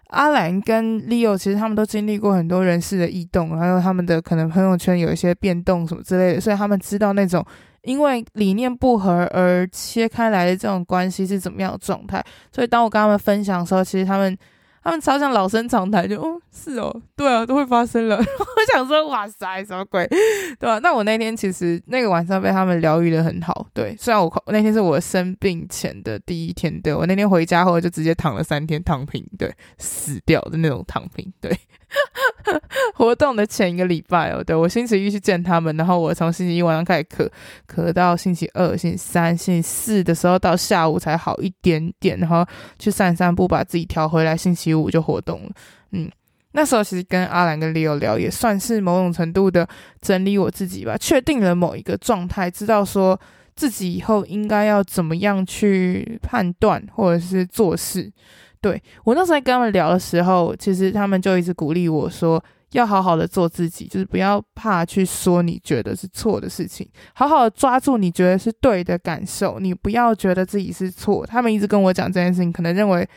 [0.08, 7.46] 阿兰跟 Leo 其实他们都经历过很多人事的异动，还有他们的可能朋友圈有一些变动什么之类的，所以他们知道那种。
[7.84, 12.20] 因为理念不合而切开来的这种关系是怎么样的状态？
[12.52, 14.36] 所以当我跟他们分享的时候，其实他们
[14.86, 18.18] 他们超像老生常谈，就哦是哦，对啊，都会发生了。
[18.22, 20.06] 我想说，哇塞，什么鬼？
[20.60, 20.78] 对吧？
[20.78, 23.66] 那我那天其实那个晚上被他们疗愈的很好。
[23.74, 31.52] 对，虽然我那天是我生病前的第一天，对，我那天回家后就直接躺了三天，躺平，对，死掉的那种躺平，对。
[32.96, 37.30] 活动的前一个礼拜哦，对，我星期一去见他们，然后我从星期一晚上开始咳，
[37.68, 42.46] 咳到星期二、星期三、星期四的时候到下午才好一点点，然后
[42.78, 45.50] 去散散步，把自己调回来，星期五就活动了。
[45.92, 46.10] 嗯，
[46.52, 49.68] 那时候其实跟阿兰跟 Leo 聊，也算是某种程度的
[50.02, 53.20] 整理我自己吧，确定了某一个状态，知道说
[53.56, 58.12] 自己以后应该要怎么样去判断或者是做事。
[58.66, 71.24] 对，我那时候跟他们聊的时候，其实他们就一直鼓励我说，要好好的做自己，就是不要怕去说你觉得是错的事情，好好的抓住你觉得是对的感受，你不要觉得自己是错。
[71.28, 73.08] 他们一直跟我讲这件事情，可能认为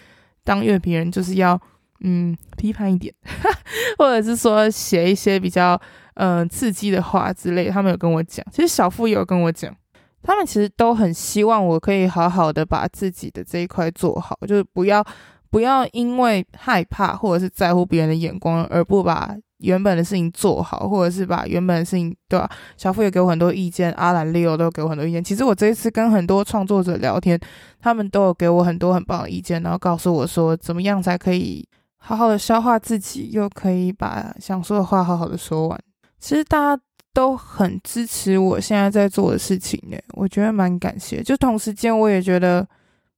[0.45, 1.59] 当乐评人就是要
[2.01, 3.15] 嗯批判一点，
[3.97, 5.81] 或者是说写一些比较
[6.17, 7.71] 嗯、刺激的话之类。
[7.71, 9.75] 他们有跟我讲，其实小富也有跟我讲，
[10.23, 15.03] 他们其实都很希望我可以好好的把自己的这一块做好，就是不要。
[15.51, 22.49] 不要因为害怕或者是在乎别人的眼光而不把原本的事情做好，或者是把原本的事情，对吧？
[22.77, 25.25] 小付也给我很多意见，阿兰、Leo 都给我很多意见。
[25.25, 27.39] 其实我这一次跟很多创作者聊天，
[27.81, 35.81] 他们都有给我很多很棒的意见，然后告诉我说怎么样才可以好好的消化自己，又可以把想说的话好好的说完。
[36.21, 36.83] 其实大家
[37.13, 41.21] 都很支持我现在在做的事情呢，我觉得蛮感谢。
[41.21, 42.65] 就同时间，我也觉得。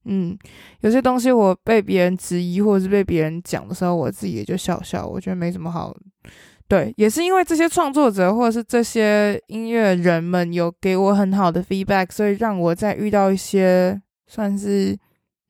[0.05, 0.37] 嗯，
[0.81, 5.95] 有些东西我被别人质疑或者是被别人讲的时候，我自己也就笑笑，我觉得没什么好。
[6.67, 14.97] 对，也是因为这些创作者或者是这些音乐人们有给我很好的 feedback，所以让我在遇到一些算是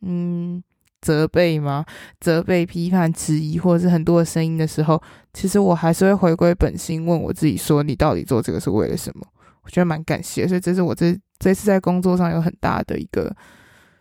[0.00, 0.60] 嗯
[1.00, 1.84] 责备吗？
[2.18, 5.00] 责备、批判、质疑或者是很多的声音的时候，
[5.32, 9.24] 其实我还是会回归本心，问我自己说：你到底做这个是为了什么？
[9.62, 13.30] 我觉得蛮感谢，所以这是我这这次在工作上有很大的一个。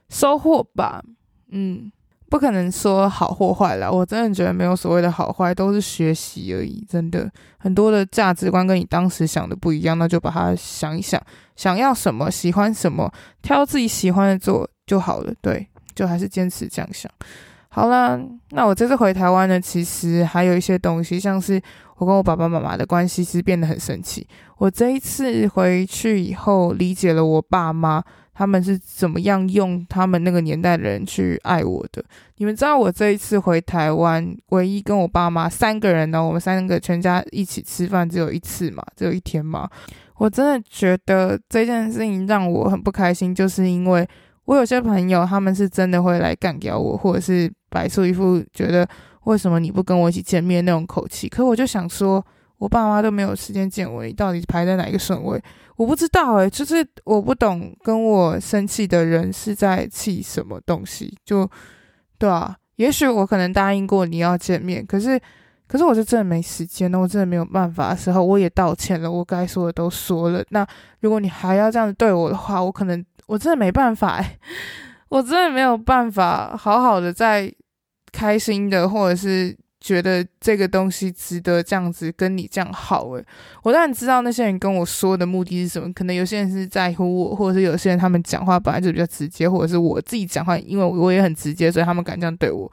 [0.09, 1.01] 收获吧，
[1.51, 1.91] 嗯，
[2.29, 3.89] 不可能说好或坏啦。
[3.89, 6.85] 我真的觉得没有所谓的好坏，都是学习而已。
[6.89, 11.21] 真的，很多的价值观跟你当时想的不一样，那就把它想一想，
[11.55, 15.33] 想要什么，喜欢什么，挑自己喜欢的做就好了。
[15.41, 17.11] 对，就还是坚持这样想。
[17.69, 18.19] 好啦，
[18.49, 21.61] 那我这次回台湾呢，其实还有一些东西，像是
[21.97, 24.27] 我跟我爸爸妈妈的关系，其实变得很神奇。
[24.57, 28.03] 我这一次回去以后，理解了我爸妈。
[28.39, 32.01] 他们是怎么样用他们那个年代的人去爱我的？
[32.37, 39.69] 你们知道我这一次回台湾，唯一跟我爸妈三个人呢，我们三个全家一起吃饭只有一次嘛，只有一天嘛。
[40.15, 44.07] 我真的觉得这件事情让我很不开心，就是因为
[44.45, 48.87] 我有些朋友他们是真的会来干掉我，或者是摆出一副觉得
[49.25, 51.27] 为什么你不跟我一起见面那种口气。
[51.27, 52.25] 可我就想说。
[52.59, 55.41] 我爸妈都没有时间见我，你到底排在哪一个顺位？
[55.79, 61.49] 我不知道诶，就是我不懂跟我生气的人是在气什么东西，就
[62.17, 62.53] 对啊。
[62.75, 65.17] 也许我可能答应过你要见面，可是
[65.69, 70.43] 可是我是真的没时间，那我真的没有办法的时候，我也道歉了，我该说的都说了。
[70.49, 70.67] 那
[70.99, 74.37] 如果你还要这样子对我的话，我可能我真的没办法诶，
[75.07, 77.49] 我真的没有办法好好的在
[78.11, 79.57] 开心的或者是。
[79.81, 83.25] 觉得这个东西值得这样子跟你这样好诶，
[83.63, 92.69] 我当然知道那些人跟我说的目的是什么，可能有些人是在乎我，或者是有些人他们讲话本来就比较直接，或者是我自己讲话，因为我也很直接，所以他们敢这样对我。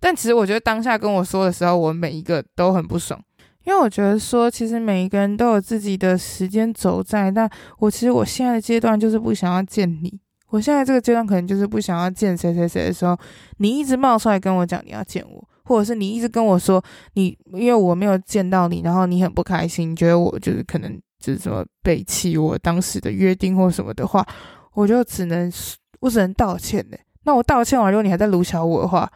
[0.00, 3.20] 但其实我觉得当下跟我说的时候，我每一个都很不爽，
[3.64, 13.18] 因为我觉得说其实每一个人都有自己的时间轴在，但我其实我现在的阶段就是不想要见你，我现在这个阶段可能就是不想要见谁谁谁的时候，
[13.58, 15.44] 你一直冒出来跟我讲你要见我。
[15.68, 24.26] 或者是你一直跟我说你，因为我没有见到你，然后你很不开心，觉得我就是可能就是什么背弃我当时的约定或什么的话，
[24.72, 25.52] 我就只能
[26.00, 26.96] 我只能道歉呢。
[27.24, 29.06] 那我道歉完，如果你还在卢小我的话，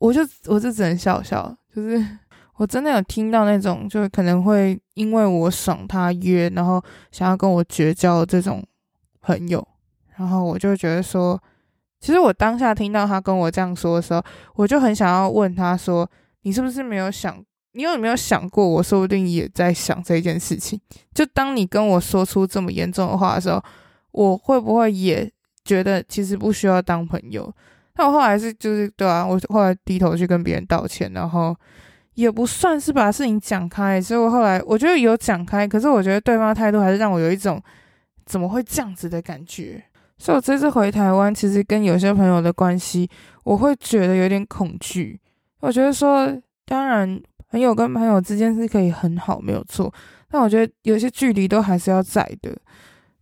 [0.00, 1.56] 我就我就只能笑笑。
[1.72, 2.04] 就是
[2.58, 6.82] 我真的有听到那种，就是可能会因为我爽他约，然后
[7.12, 8.64] 想要跟我绝交这种
[9.20, 9.66] 朋友，
[10.16, 11.40] 然后我就觉得说，
[12.04, 14.22] 其实我当下听到他跟我这样说的时候，
[14.56, 16.06] 我就很想要问他说
[16.44, 17.42] ：“你是不是没有想？
[17.72, 20.78] 你有没有想过，我说不定也在想这件事情？
[21.14, 23.58] 就当你跟我说出这么严重的话的时候，
[24.10, 25.32] 我会不会也
[25.64, 27.50] 觉得其实不需要当朋友？”
[27.96, 31.56] 但我后来是就是对啊，我后来低头去跟别人道歉，然后
[32.12, 37.58] 也不算是把事情讲开，所以我后来我觉得有讲开，可是我觉得对方态度还是让我有一种
[38.26, 39.82] 怎么会这样子的感觉。
[40.24, 43.06] 所以这次回台湾，其实跟有些朋友的关系，
[43.42, 45.20] 我会觉得有点恐惧。
[45.60, 46.26] 我觉得说，
[46.64, 47.20] 当然
[47.50, 49.92] 朋友跟朋友之间是可以很好，没有错，
[50.30, 52.56] 但我觉得有些距离都还是要在的。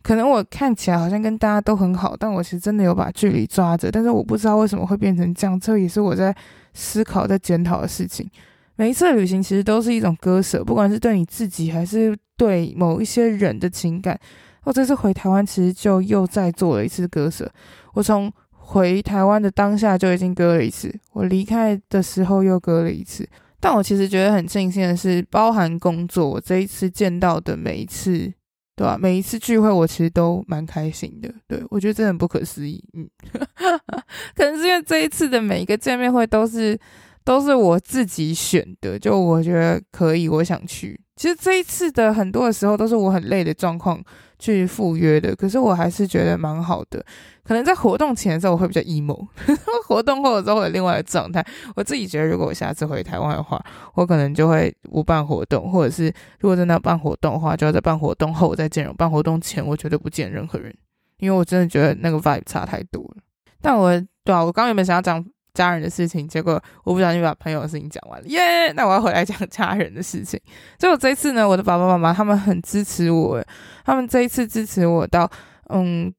[0.01, 3.91] 可能我看起来好像跟大家都很好，但我其实真的有把距离抓着。
[3.91, 6.33] 但是我不知道为什么会变成这样，这也是我在
[6.73, 8.31] 思考、在检讨的事情。
[8.77, 14.17] 每一次旅行其实都是一种割舍，不管是对你自己还是对某一些人的情感。
[14.65, 17.51] 我这次回台湾，其实就又再做了一次割舍。
[17.95, 23.29] 我从回台湾的当下就已经割了一次，我离开的时候又割了一次。
[23.61, 28.33] 但我其实觉得很庆幸的是，包含工作，我这一次见到的每一次。
[28.75, 28.97] 对吧？
[28.99, 31.33] 每一次聚会，我其实都蛮开心的。
[31.47, 32.83] 对，我觉得真的很不可思议。
[32.95, 33.07] 嗯，
[34.35, 36.77] 可能是因为这一次的每一个见面会都是
[37.23, 40.99] 都是我自己选的，就我觉得可以，我想去。
[41.23, 44.03] 其实这一次的很多的时候都是我很累的状况
[44.41, 47.01] 去赴约的，可是我还是觉得蛮好的。
[47.45, 49.25] 可能在活动前的时候我会比较 emo，
[49.87, 51.41] 活动后的时候会有另外的状态。
[51.77, 53.65] 我自己觉得，如果我下次回台湾的话，
[53.95, 58.93] 我可能就会不办活动，或者是如果真的要办活动的话，就要在办活动后再见人。
[58.97, 60.75] 办活动前我绝对不见任何人，
[61.19, 63.23] 因为我真的觉得那个 vibe 差太多了。
[63.61, 63.93] 但我
[64.25, 65.25] 对啊，我刚刚有没有想要讲？
[65.55, 70.41] 家人的事情，结果我不小心把朋友的事情讲完了，耶、那我要回来讲家人的事情。
[70.79, 73.45] 结果这一次呢，我的爸爸妈妈他们很支持我，
[73.85, 75.31] 他们这一次支持我到，
[75.69, 76.13] 嗯，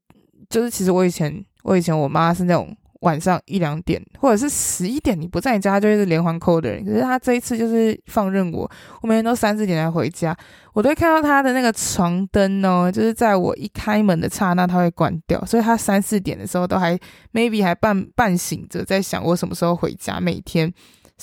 [0.49, 2.75] 就是其实我以前，我以前我妈是那种。
[3.03, 6.83] 晚上一两点，或者是十一点，你不在家就是连环扣的人。
[6.85, 8.69] 可是他这一次就是放任我，
[9.01, 10.35] 我每天都三四点才回家，
[10.73, 16.97] 我都会看到他的那个床灯哦，就是在我一开门的刹那，他会关掉，所以他三四点的时候都还
[17.33, 20.19] maybe 还半半醒着，在想我什么时候回家。
[20.21, 20.73] 每天，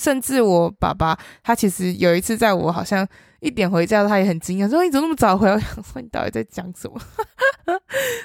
[0.01, 3.07] 甚至我爸爸他其实有一次在我好像。
[3.41, 7.01] 一点回家，他也很惊讶，说：“你怎么那么早回来？”我想说：“你到底在讲什么？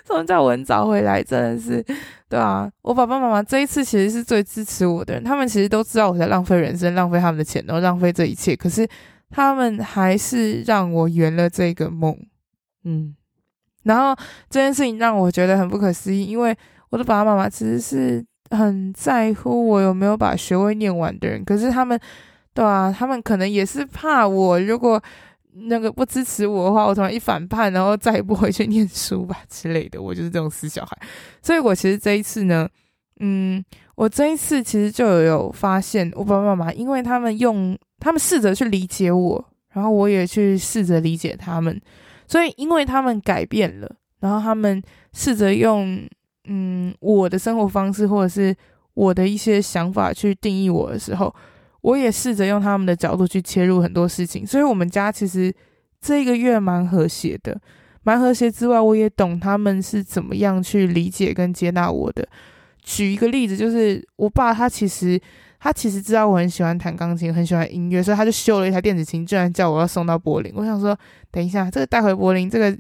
[0.05, 1.22] 怎么叫我很早回来？
[1.24, 1.83] 真的是，
[2.29, 8.87] 对啊，我爸爸妈妈这一次其实是最支持我的人，他们其实都知道我在浪费人生，浪费他们的钱，然后浪费这一切，可是
[9.31, 12.14] 他们还是让我圆了这个梦。
[12.85, 13.16] 嗯，
[13.85, 14.14] 然后
[14.51, 16.55] 这件事情让我觉得很不可思议，因为
[16.91, 21.99] 我的爸爸妈妈其实是很在乎我有没有把学位念完的人，可是他们。
[22.55, 24.99] 对啊，他们可能也是怕我，如果
[25.69, 30.01] 那个不支持我的话，我突然一反叛，然后再也不回去念书吧之类的。
[30.01, 30.97] 我就是这种死小孩，
[31.43, 32.67] 所以我其实这一次呢，
[33.21, 33.63] 嗯，
[33.95, 39.45] 我这一次其实就有发现，我爸爸妈妈，因为他们用，他们试着去理解我，
[39.75, 41.79] 然后我也去试着理解他们，
[42.27, 44.83] 所以因为他们改变了，然后他们
[45.13, 46.09] 试着用，
[46.47, 48.55] 嗯，我的生活方式或者是
[48.95, 51.35] 我的一些想法去定义我的时候。
[51.83, 55.55] 我也试着用他们的角度去切入很多事情，所以我们家其实
[56.01, 57.57] 这个月蛮和谐的，
[58.03, 62.27] 蛮和谐之外，我也懂他们是怎么样去理解跟接纳我的。
[62.83, 65.21] 举一个例子，就是我爸他其实
[65.61, 70.53] 他其实知道我很喜欢弹钢琴，很喜欢音乐，所以他就修了一台电子琴，居然叫我要送到柏林。
[70.57, 70.99] 我想说，
[71.31, 72.77] 等一下，这个带回柏林，这个。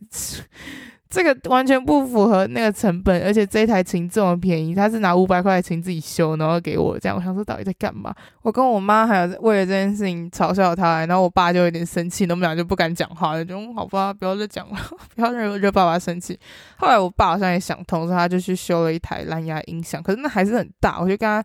[1.08, 7.16] 这个完全不符合那个成本，而且这一台琴这么便宜，他是拿五百块的琴自己修，然后给我这样。
[7.16, 8.12] 我想说，到底在干嘛？
[8.42, 14.76] 我跟我妈还有为了这件事情嘲笑他，然后我爸就有点生气，我们俩就不敢讲话了，就好吧，不要再讲了，
[15.14, 16.38] 不要惹惹爸爸生气。
[16.76, 21.42] 后来我爸好像也想通，所以他就去修了一台蓝牙音响，可是那还是很大，我就跟他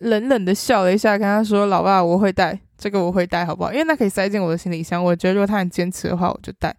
[0.00, 3.70] 冷冷的笑了一下，跟他说：“老爸，我会带这个，我会带，好不好？
[3.70, 6.74] 因为那可以塞进我的行李箱，我觉得如果他很坚持的话，我就带。”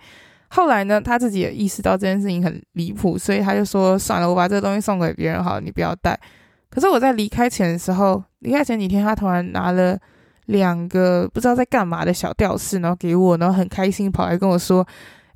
[0.56, 6.18] 后来呢，他自己也意识到这件事情很离谱，所以他就说：“算了，我把这个东西送给别人好了，你不要带。”
[6.72, 10.00] 可是我在离开前的时候，离开前几天，他突然拿了
[10.46, 14.88] 两个不知道在干嘛的小吊饰，然后给我，然后很开心跑来跟我说。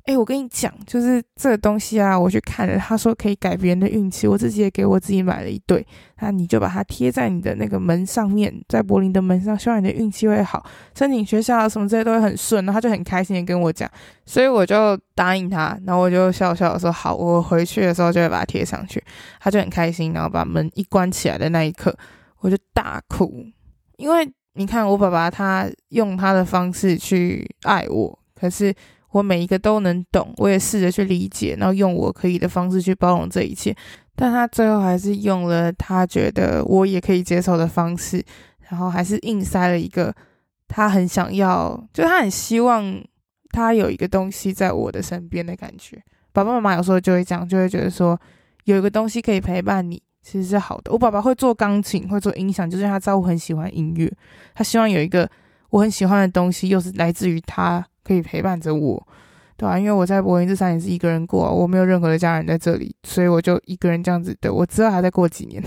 [0.06, 5.86] 哎、我跟你讲，就是这个东西啊，我去看了，他说可以改别人的运气，我自己也给我自己买了一对，
[6.18, 10.64] 那你就把它贴在你的那个门上面，在柏林的门上，希望你的运气会好，
[10.96, 12.64] 申请学校什么这些都会很顺。
[12.66, 13.88] 然后他就很开心的跟我讲，
[14.26, 19.00] 所以我就答应他，然后我就笑笑说好，我回去的时候就会把它贴上去。
[19.38, 21.94] 他就很开心，然后把门一关起来的那一刻，
[22.40, 23.44] 我就大哭，
[23.96, 28.74] 因为你看我爸爸他用他的方式去爱我，可是。
[29.12, 33.74] 我每一个都能懂，我也试着去理解，然后用我可以的方式去包容这一切。
[34.14, 38.24] 但他最后还是用了他觉得我也可以接受的方式，
[38.68, 40.14] 然后还是硬塞了一个
[40.68, 43.02] 他很想要，就他很希望
[43.50, 46.00] 他有一个东西在我的身边的感觉。
[46.32, 48.20] 爸爸妈妈有时候就会讲，就会觉得说
[48.64, 50.92] 有一个东西可以陪伴你，其实是好的。
[50.92, 54.12] 我爸爸会做钢琴，会做音响，就是他知道我很喜欢音乐，
[54.54, 55.28] 他希望有一个
[55.70, 57.84] 我很喜欢的东西，又是来自于他。
[58.10, 59.00] 可以陪伴着我，
[59.56, 59.78] 对吧、啊？
[59.78, 64.36] 因为我在柏林这三年是一个人过、我没有任何的家人在这里，所以我就一个人这样子。
[64.40, 65.62] 对，我知道还在过几年，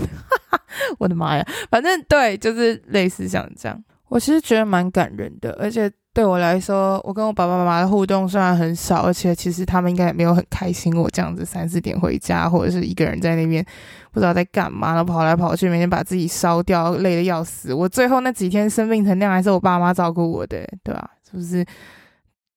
[1.00, 1.46] 我的妈呀！
[1.70, 3.82] 反正对，就是类似像这样。
[4.08, 13.64] 我其实觉得蛮感人的，而且对我来说，我跟我爸爸妈妈的互动虽然很少，而且其实他们应该也没有很开心我这样子三四点回家，或者是一个人在那边
[14.12, 17.72] 不知道在干嘛，然后跑来跑去，每天把自己烧掉，累得要死。
[17.72, 21.64] 我最后那几天生病成那样，还是我爸妈照顾我的，对吧、是不是？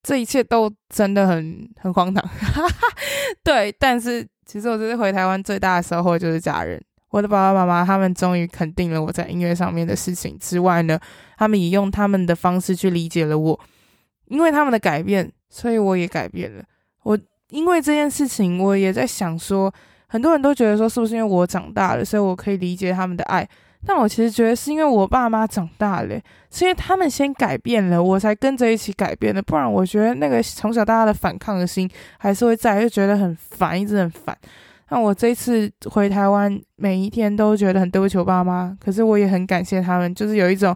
[0.07, 2.23] 这一切都真的很很荒唐，
[3.43, 3.69] 对。
[3.77, 10.97] 但是其实我这次回台湾最大的收获就是家人，我的爸爸妈妈他们终于肯定了我在音乐上面的事情之外呢，
[11.37, 13.59] 他们也用他们的方式去理解了我，
[14.27, 16.63] 因为他们的改变，所以我也改变了。
[17.03, 19.69] 我因为这件事情，我也在想说，
[20.07, 23.45] 很多人都觉得说，是不是因为我长大了，所以我可以理解他们的爱。
[23.85, 26.19] 但我其实觉得是因为我爸妈长大了，
[26.51, 29.41] 是因为他们先改变了，我才跟着一起改变的。
[29.41, 34.37] 不然我觉得那个从小到大的反抗的心还是会在，就觉得很烦，一直很烦。
[34.89, 40.75] 那我这一次回台湾，每一天都觉得很对不起我爸妈，可是我也很感谢他们，就是有一种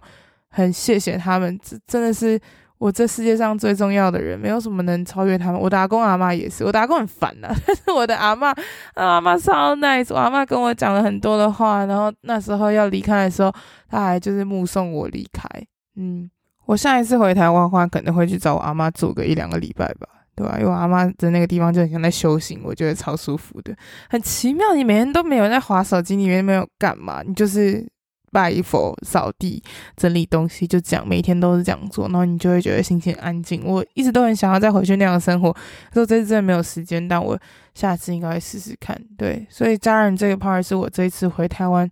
[0.49, 2.39] 很谢谢他们，这真的是。
[2.81, 5.61] 我这世界上最重要的人，没有什么能超越他们。
[5.61, 8.51] 我的阿公阿妈也是，我的阿公很烦呐、啊， 但是我的阿妈，
[8.95, 10.07] 阿妈超 nice。
[10.09, 13.53] 我阿妈跟我讲了很多的话，然后那时候要离开的时候，
[13.87, 15.47] 他还就是目送我离开。
[15.95, 16.27] 嗯，
[16.65, 20.55] 我下一次回台湾的话，可能会去找我阿妈住个一两个礼拜吧，对吧？
[20.57, 23.75] 因为我阿妈的那个地方就很像在修行，我觉得超舒服的，
[24.09, 24.73] 很奇妙。
[24.73, 27.87] 你每天都没有在滑手机，里面没有干嘛，你就是。
[28.31, 29.61] 拜佛、扫地、
[29.97, 33.61] 整理东西，就这样，每天都是这样做，然后你就会觉得心情安静。
[33.65, 37.37] 我一直都很想要再回去那样的生活，可是我这次真的没有时间，但我
[37.75, 38.97] 下次应该会试试看。
[39.17, 41.89] 对，所以家人这个 part 是我这一次回台湾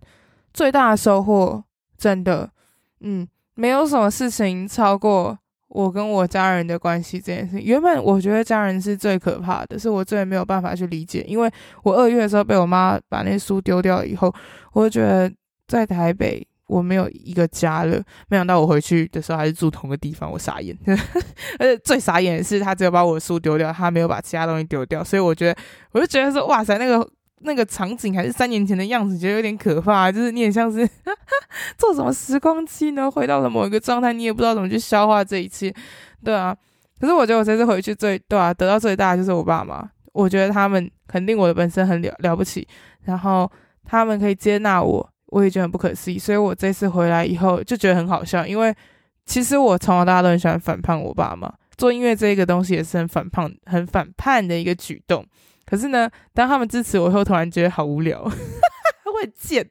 [0.54, 1.62] 最大的收获，
[1.98, 2.48] 真的，
[3.00, 5.38] 嗯，没有什么事情超过
[5.68, 7.60] 我跟我家人的关系这件事。
[7.60, 11.50] 原本我觉得家人是最可怕的，是我最没有办法去理解，因为
[11.82, 14.34] 我二月的时候被我妈把那书丢掉以后，
[14.72, 15.30] 我就觉得。
[15.70, 18.02] 在台北，我没有一个家了。
[18.28, 20.76] 没想到我回去的时候还是住同个地方，我傻眼。
[21.60, 25.04] 而且最傻眼的是，他只有把我的书丢掉，他没有把其他东西丢掉。
[25.04, 25.56] 所以我觉得，
[25.92, 27.08] 我就觉得说，哇塞，那个
[27.42, 30.10] 那个场景还是三年前的样子，觉得有点可怕。
[30.10, 30.88] 就是你也像是
[31.78, 35.72] 做什么时光机呢，回到了某一个状态，你也不知道怎么去消化这一切，
[36.24, 36.56] 对啊。
[36.98, 39.88] 可是我觉得我这次回去最对啊，得到最大的就是我爸妈。
[40.12, 42.66] 我觉得他们肯定我的本身很了了不起，
[43.04, 43.48] 然后
[43.84, 45.08] 他们可以接纳我。
[45.30, 48.74] 我也觉得很不可思议，所以我这次回来以后就觉得很好笑，因为
[49.26, 55.24] 其实我从小到大都很喜欢反叛我爸妈，做音乐这一个东西也是很反叛、很反叛的一个举动。
[55.64, 58.30] 可是呢，当他们支持我以后，突然觉得好无聊， 我
[59.22, 59.64] 很贱，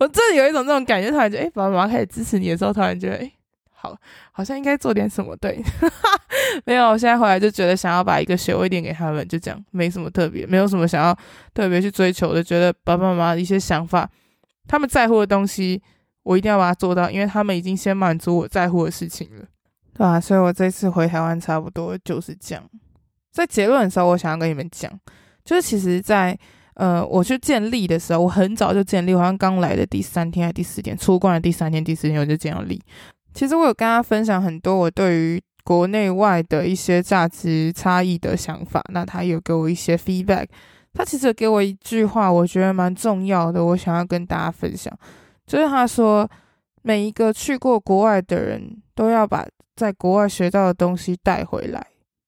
[0.00, 3.32] 我真的有一种这种感觉，突然觉得，哎，爸爸妈妈开始支持你的时候，突然觉得，哎，
[3.70, 3.96] 好，
[4.32, 5.36] 好像应该做点什么。
[5.36, 5.62] 对，
[6.66, 11.16] 没有，我现在回来就觉得想要把一个学位点给他们，就这样，没什么特别，没有什么想要
[11.54, 14.10] 特别去追求的，觉得爸爸妈妈的一些想法。
[14.68, 15.82] 他们在乎的东西，
[16.22, 19.42] 我一定要把它做到，因为他们已经先满足我在乎的事情了，
[19.94, 20.20] 对吧？
[20.20, 22.62] 所以我这次回台湾差不多就是这样。
[23.32, 24.92] 在结论的时候，我想要跟你们讲，
[25.44, 26.38] 就是其实在，
[26.74, 32.80] 呃我去建立的时候，我很早就建立，好像刚来的第三天还是第四天，出关的第三天、第四天我就这样立。
[33.32, 40.46] 其实我有跟他分享很多我对于国内外的一些价值差异的想法，那他有给我一些 feedback。
[40.98, 44.92] 他其实给我一句话，我觉得蛮重要的，我想要跟大家分享，
[45.46, 46.28] 就是他说，
[46.82, 49.46] 每一个去过国外的人都要把
[49.76, 51.86] 在国外学到的东西带回来。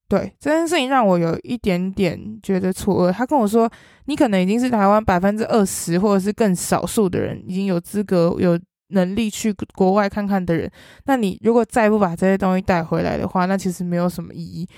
[0.08, 3.12] 对，这件事情让我有一点点觉得错愕。
[3.12, 3.68] 他跟我说，
[4.04, 8.56] 你可能已经是台湾百分之二十或者是更少数的人，已经有资格、有
[8.90, 10.70] 能力去国外看看的人，
[11.06, 14.68] 那你如果再不把这些东西带回来的话，那其实没有什么意义。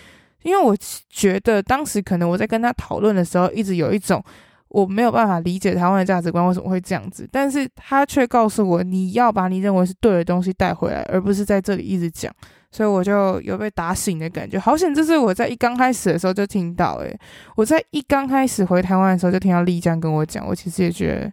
[0.43, 0.76] 因为我
[1.09, 4.22] 觉得当时可能我在跟他讨论的时候，一直有一种
[4.68, 12.32] 我没有办法理解台湾的价值观为什么会这样子，但是他却告诉我，你要把你认为是对的东西带回来，而不是在这里一直讲，
[12.70, 14.59] 所以我就有被打醒的感觉。
[14.59, 17.14] 好险，这是我在一刚开始的时候就听到，诶，
[17.55, 21.32] 我在一刚开始回台湾的时候就听到丽江跟我讲，我其实也觉得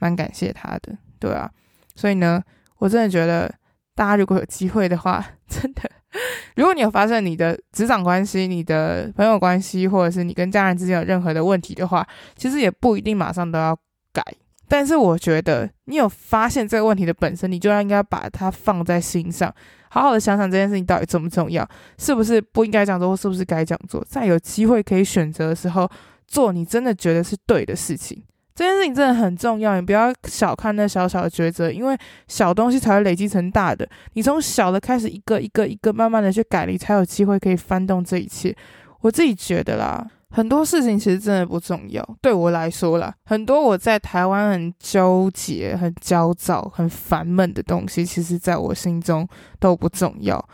[0.00, 1.48] 蛮感谢他的，对啊，
[1.94, 2.42] 所以呢，
[2.78, 3.54] 我真的觉得
[3.94, 5.82] 大家如果有机会的话， 真的。
[6.56, 12.06] 如果你有发现你的职场关系、你的朋友关系，或者是你跟家人之间有任何的问题的话，
[12.36, 13.76] 其实也不一定马上都要
[14.12, 14.22] 改。
[14.68, 19.52] 但是我觉得，你有发现这个问题的本身，你就要应该把它放在心上，
[19.88, 25.90] 好好的想想这件事情到底重不重要，是不是不应该这样做，或是不是该这样做，在有机会可以选择的时候，
[26.28, 28.22] 做你真的觉得是对的事情。
[28.54, 31.96] 这件事情真的很重要，你不要小看那小小的抉择，因为
[32.28, 33.88] 小东西才会累积成大的。
[34.14, 38.54] 你从小的开始，一个一个一个慢慢的去改，你才有机会可以翻动这一切。
[39.00, 42.06] 我自己觉得啦，很多事情其实真的不重要。
[42.20, 49.26] 对我来说啦，很多我在台湾很纠结、很焦躁、很烦闷的东西，其实在我心中
[49.58, 50.44] 都不重要。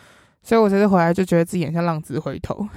[0.46, 2.66] 所以我这次回来就觉得自己很像浪子回头。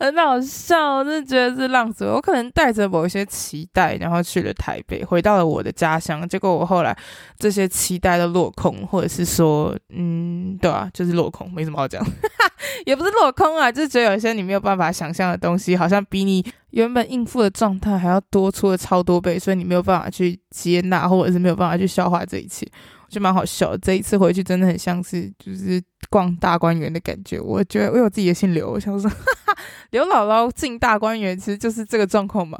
[0.00, 2.06] 很好笑，我真的觉得是浪子。
[2.06, 6.26] 我可能带着某一些期待，然后去了台北，回到了我的家乡。
[6.26, 6.96] 结果我后来
[7.38, 12.02] 这些期待都落空，或者是说，嗯，对啊，就是落空，没什么好讲。
[12.86, 22.66] 也不是落空啊，就是觉得有一些你没有办法想象的东西，好像比你原本应付的状态还要多出了超多倍，所以你没有办法去接纳，或者是没有办法去消化这一切。
[23.10, 27.40] 就蛮好笑，这一次回去真的很像是就是逛大观园的感觉。
[27.40, 29.10] 我觉得我有自己的姓刘，我想说，
[29.90, 32.56] 刘姥姥进大观园其实就是这个状况嘛，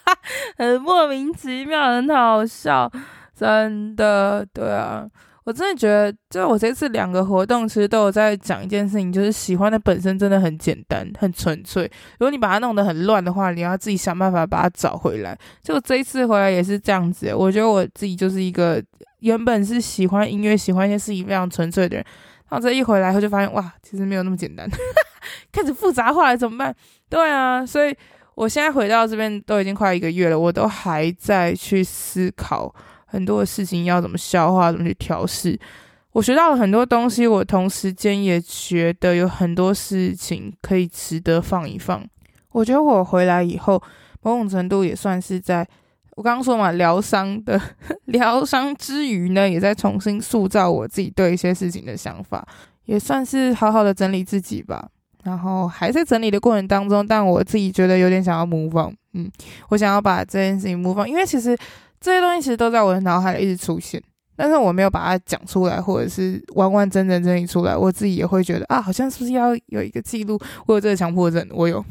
[0.58, 2.90] 很莫名其妙，很好笑，
[3.34, 5.06] 真的，对啊。
[5.46, 11.84] 我真的觉得，就我这次两个活动，其实都有在讲一件事情，就是喜欢的本身真的很简单、很纯粹。
[12.18, 15.38] 如果你把它弄得很乱的话，你要自己想办法把它找回来。
[15.62, 18.82] 就这一次回来也是这样子，我觉得我自己就是一个
[19.24, 22.04] 原本是喜欢音乐、喜欢一些事情非常纯粹的人，
[22.50, 24.68] 然后这一回来后就发现，哇，其实没有那么简单，
[25.50, 26.74] 开始复杂化了，怎么办？
[27.08, 27.96] 对啊，所以
[28.34, 32.72] 我现在回到这边都已经快一个月了，我都还在去思考。
[33.06, 35.58] 很多的事情要怎么消化，怎么去调试。
[36.12, 42.04] 我学到了很多东西，我同时间也觉得有很多事情可以值得放一放。
[42.52, 43.82] 我觉得我回来以后，
[44.20, 45.66] 某种程度也算是在
[46.16, 47.60] 我刚刚说嘛，疗伤的
[48.06, 52.46] 疗伤之余呢，也在重新塑造我自己对一些事情的想法，
[52.84, 54.88] 也算是好好的整理自己吧。
[55.22, 58.94] 然后还在整理的过程当中，但我自己觉得有点想要 move on。
[59.14, 59.30] 嗯，
[59.70, 61.56] 我想要把这件事情 move on，因为其实。
[62.00, 63.98] 这些东西其实都在我的脑海里一直出现，
[64.36, 67.74] 但是我没有把它讲出来，或者是完完整整整理出来。
[67.74, 70.38] 我自己也会觉得啊，好像是不是要有一个记录？
[70.66, 71.82] 我有这个强迫症，我有，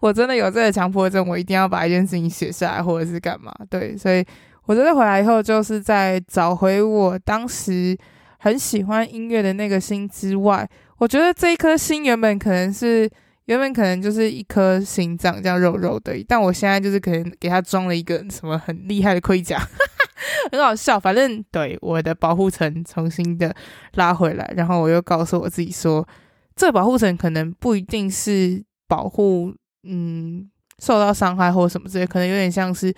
[0.00, 3.52] 我真的有这个强迫症，我一定要把一件事情写下来，或者是干嘛？
[3.68, 4.24] 对，所以
[4.66, 7.96] 我觉得回来以后，就是在找回我当时
[8.38, 10.68] 很喜欢音乐的那个心之外，
[10.98, 13.10] 我觉得这一颗心原本可能是。
[13.46, 19.58] 原本可能就是一颗心脏这样肉肉的，但我现在就是可能给它装了一个什么很厉害的盔甲，
[20.50, 20.98] 很好笑。
[20.98, 23.54] 反正对我的保护层重新的
[23.96, 26.08] 拉回来，然后我又告诉我自己说，
[26.56, 29.54] 这保护层可能不一定是保护，
[29.84, 32.94] 嗯，受到伤害或什么之类，可能有点像是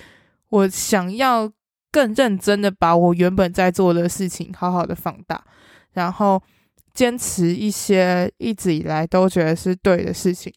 [0.49, 1.51] 我想要
[1.91, 5.45] 更认真的把我原本在做的事情好好的放大，
[5.93, 6.43] 然后。
[6.97, 10.51] 坚持一些一直以来都觉得是对的事情，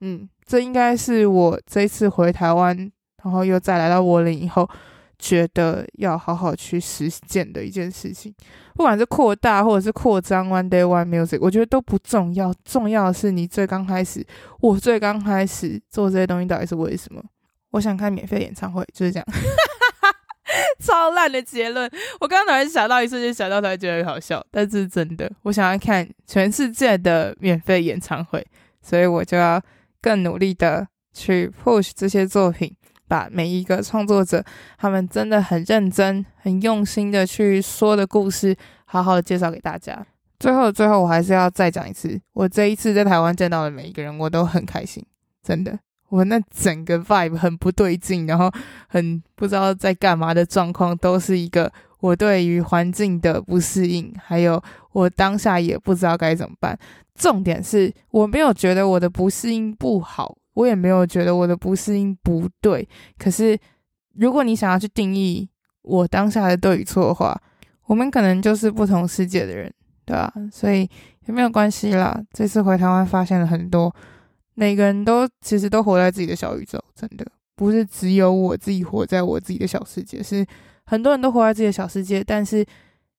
[0.00, 2.76] 嗯，这应该是我这次回台湾，
[3.24, 4.70] 然后又再来到柏林以后，
[5.20, 8.34] 觉得要好好去实践的一件事情。
[8.74, 14.26] 不管是扩大或者是扩张 One Day One Music，我觉得都不重要，重要的是你最刚开始，
[14.60, 17.22] 我最刚开始做这些东西到底是为什么？
[17.72, 19.26] 我想看免费演唱会，就是这样。
[20.80, 21.88] 超烂的结论！
[22.20, 28.44] 我刚刚突然想到一瞬间想到，才觉得很好笑，但是真的，我想要看全世界的免费演唱会，
[28.82, 29.62] 所以我就要
[30.00, 32.74] 更努力的去 push 这些作品，
[33.10, 34.42] 把每一个创作者
[34.78, 40.06] 他们真的很认真、很用心的去说的故事，好好的介绍给大家。
[40.38, 45.04] 最后，最后，我还是要再讲一次，我这一次在台湾见到的每一个人，我都很开心，
[45.42, 45.76] 真的。
[46.08, 48.50] 我那整个 vibe 很不对劲，然后
[48.88, 56.78] 很不知道在干嘛的状况，都是一个我对于环境的不适应，还有我当下也不知道该怎么办。
[57.14, 62.88] 重点是我没有觉得我的不适应不好，我也没有觉得我的不适应不对。
[63.18, 63.58] 可是
[64.14, 65.48] 如果你想要去定义
[65.82, 67.40] 我当下的对与错的话，
[67.86, 69.72] 我们可能就是不同世界的人，
[70.04, 70.32] 对吧？
[70.52, 70.88] 所以
[71.26, 72.20] 也没有关系啦。
[72.32, 73.94] 这次回台湾发现了很多。
[74.54, 77.24] 每个人都其实都活在自己的小宇宙，真的
[77.54, 80.44] 不是只有我自己活在我自己的小世界，是
[80.84, 82.22] 很多人都活在自己的小世界。
[82.22, 82.66] 但是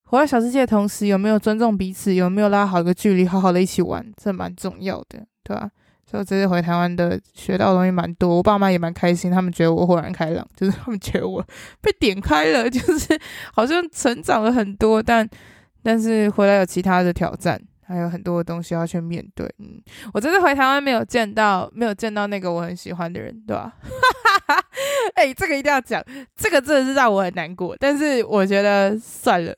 [0.03, 5.71] 活在小世界的同时，有没有尊重彼此，有没有拉好一个距离，好好的一起玩，这蛮重要的，对吧？
[6.11, 11.45] 就这次回台湾的学到的东西蛮多，我爸妈也蛮开心，他们觉得我豁然开朗，就是他们觉得我
[11.79, 13.19] 被点开了， 就是
[13.53, 15.01] 好像成长了很多。
[15.01, 15.27] 但
[15.81, 17.61] 但是回来有其他的挑战。
[17.83, 19.45] 还有很多的东西要去面对。
[19.59, 19.81] 嗯，
[20.13, 23.73] 我这次回台湾没有见到，没有见到那个我很喜欢的人，对吧？
[25.15, 26.01] 哎、欸，这个一定要讲，
[26.37, 27.75] 这个真的是让我很难过。
[27.77, 29.53] 但是我觉得算了，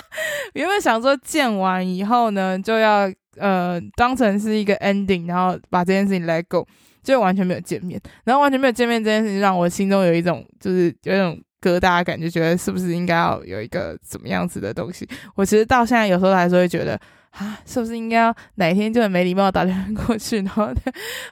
[0.54, 6.66] 原本想说见完以后呢，就要呃当成是一个 ending，然后把这件事情 let go，
[7.02, 11.40] 就完全没有见面，然后完全没有见面这件事情让我心中有一种就是有一种。
[11.58, 15.08] 疙瘩感觉，觉得是不是应该要有一个怎么样子的东西？
[15.34, 20.68] 我其实到现在有时候还是会觉得啊，是不是应该要哪一天就很没礼貌打电话过去，然后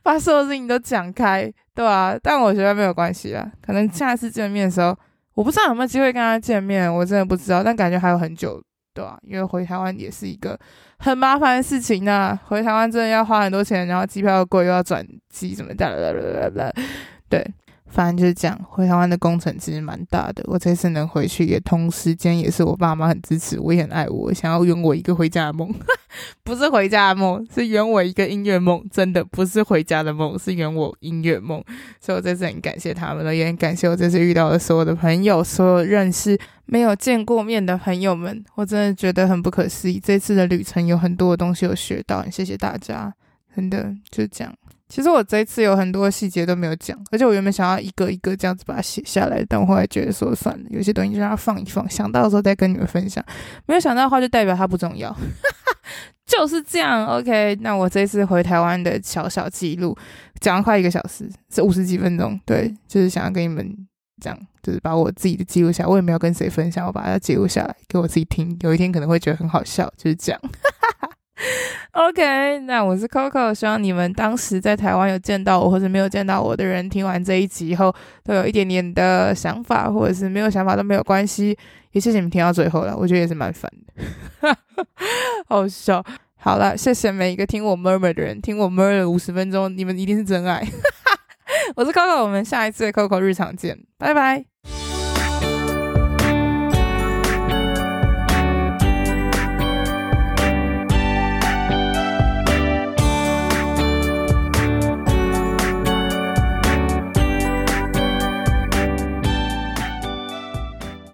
[0.02, 2.18] 把所有事情都讲开，对、啊？
[2.20, 4.96] 但我觉得没有关系啊，可能下一次见面的时候，
[5.34, 7.62] 我不知道有没有机会跟他见面，我真的不知道。
[7.62, 8.60] 但感觉还有很久，
[8.94, 9.18] 对、啊？
[9.22, 10.58] 因为回台湾也是一个
[10.98, 12.38] 很麻烦的事情呢。
[12.44, 16.72] 回台湾真的要花很多钱，然后机票又贵，又要转机什么的，
[17.28, 17.44] 对。
[17.94, 20.42] 反正就是讲回台湾的工程其实蛮大的。
[20.48, 25.72] 我这次能回去，也同时间也是我爸妈很支持，我也很爱我，想要圆我一个回家的梦，
[26.42, 28.84] 不是回家的梦，是圆我一个音乐梦。
[28.90, 31.62] 真的不是回家的梦，是圆我音乐梦。
[32.00, 36.36] 所以我这次很感谢他们了，也很感谢我这次遇到的所有的朋友，所有认识
[36.66, 38.44] 没有见过面的朋友们。
[38.56, 43.14] 我真的觉得很不可思议，这次的旅程有很多的东西有学到，谢谢大家，
[43.54, 44.52] 真的就这样。
[44.94, 53.24] 其实我这一次有很多细节都没有讲，而且我原本想要一个一个这样子把它写下来，但我后来觉得说算了，有些东西就让它放一放，想到的时候再跟你们分享。
[53.66, 55.12] 没有想到的话，就代表它不重要，
[56.24, 57.04] 就是这样。
[57.06, 59.98] OK，那我这一次回台湾的小小记录，
[60.38, 63.68] 讲了快一个小时，是五十几分钟，对，就是想要跟你们
[64.22, 70.40] 讲，就是把我自己的记录下来，我也没有跟谁分享，我把它记录下来给我自己听，有一天可能会觉得很好笑，就是这样。
[70.40, 70.48] 哈
[71.00, 71.14] 哈哈
[71.92, 81.56] OK，那我是 Coco，希望你们当时在台湾有见到我或者没有见到我的人，听完这一集以后都有一点点的想法，或者是没有想法都没有关系。
[81.92, 84.56] 也谢谢你们听到最后了，我觉得也是蛮烦的，
[85.46, 86.04] 好笑。
[86.36, 90.66] 好了，谢谢每一个听我 murmur 的人，听我 murmur 五十分钟，你们一定是真爱。
[91.74, 94.44] 我是 Coco，我们下一次的 Coco 日常见，拜拜。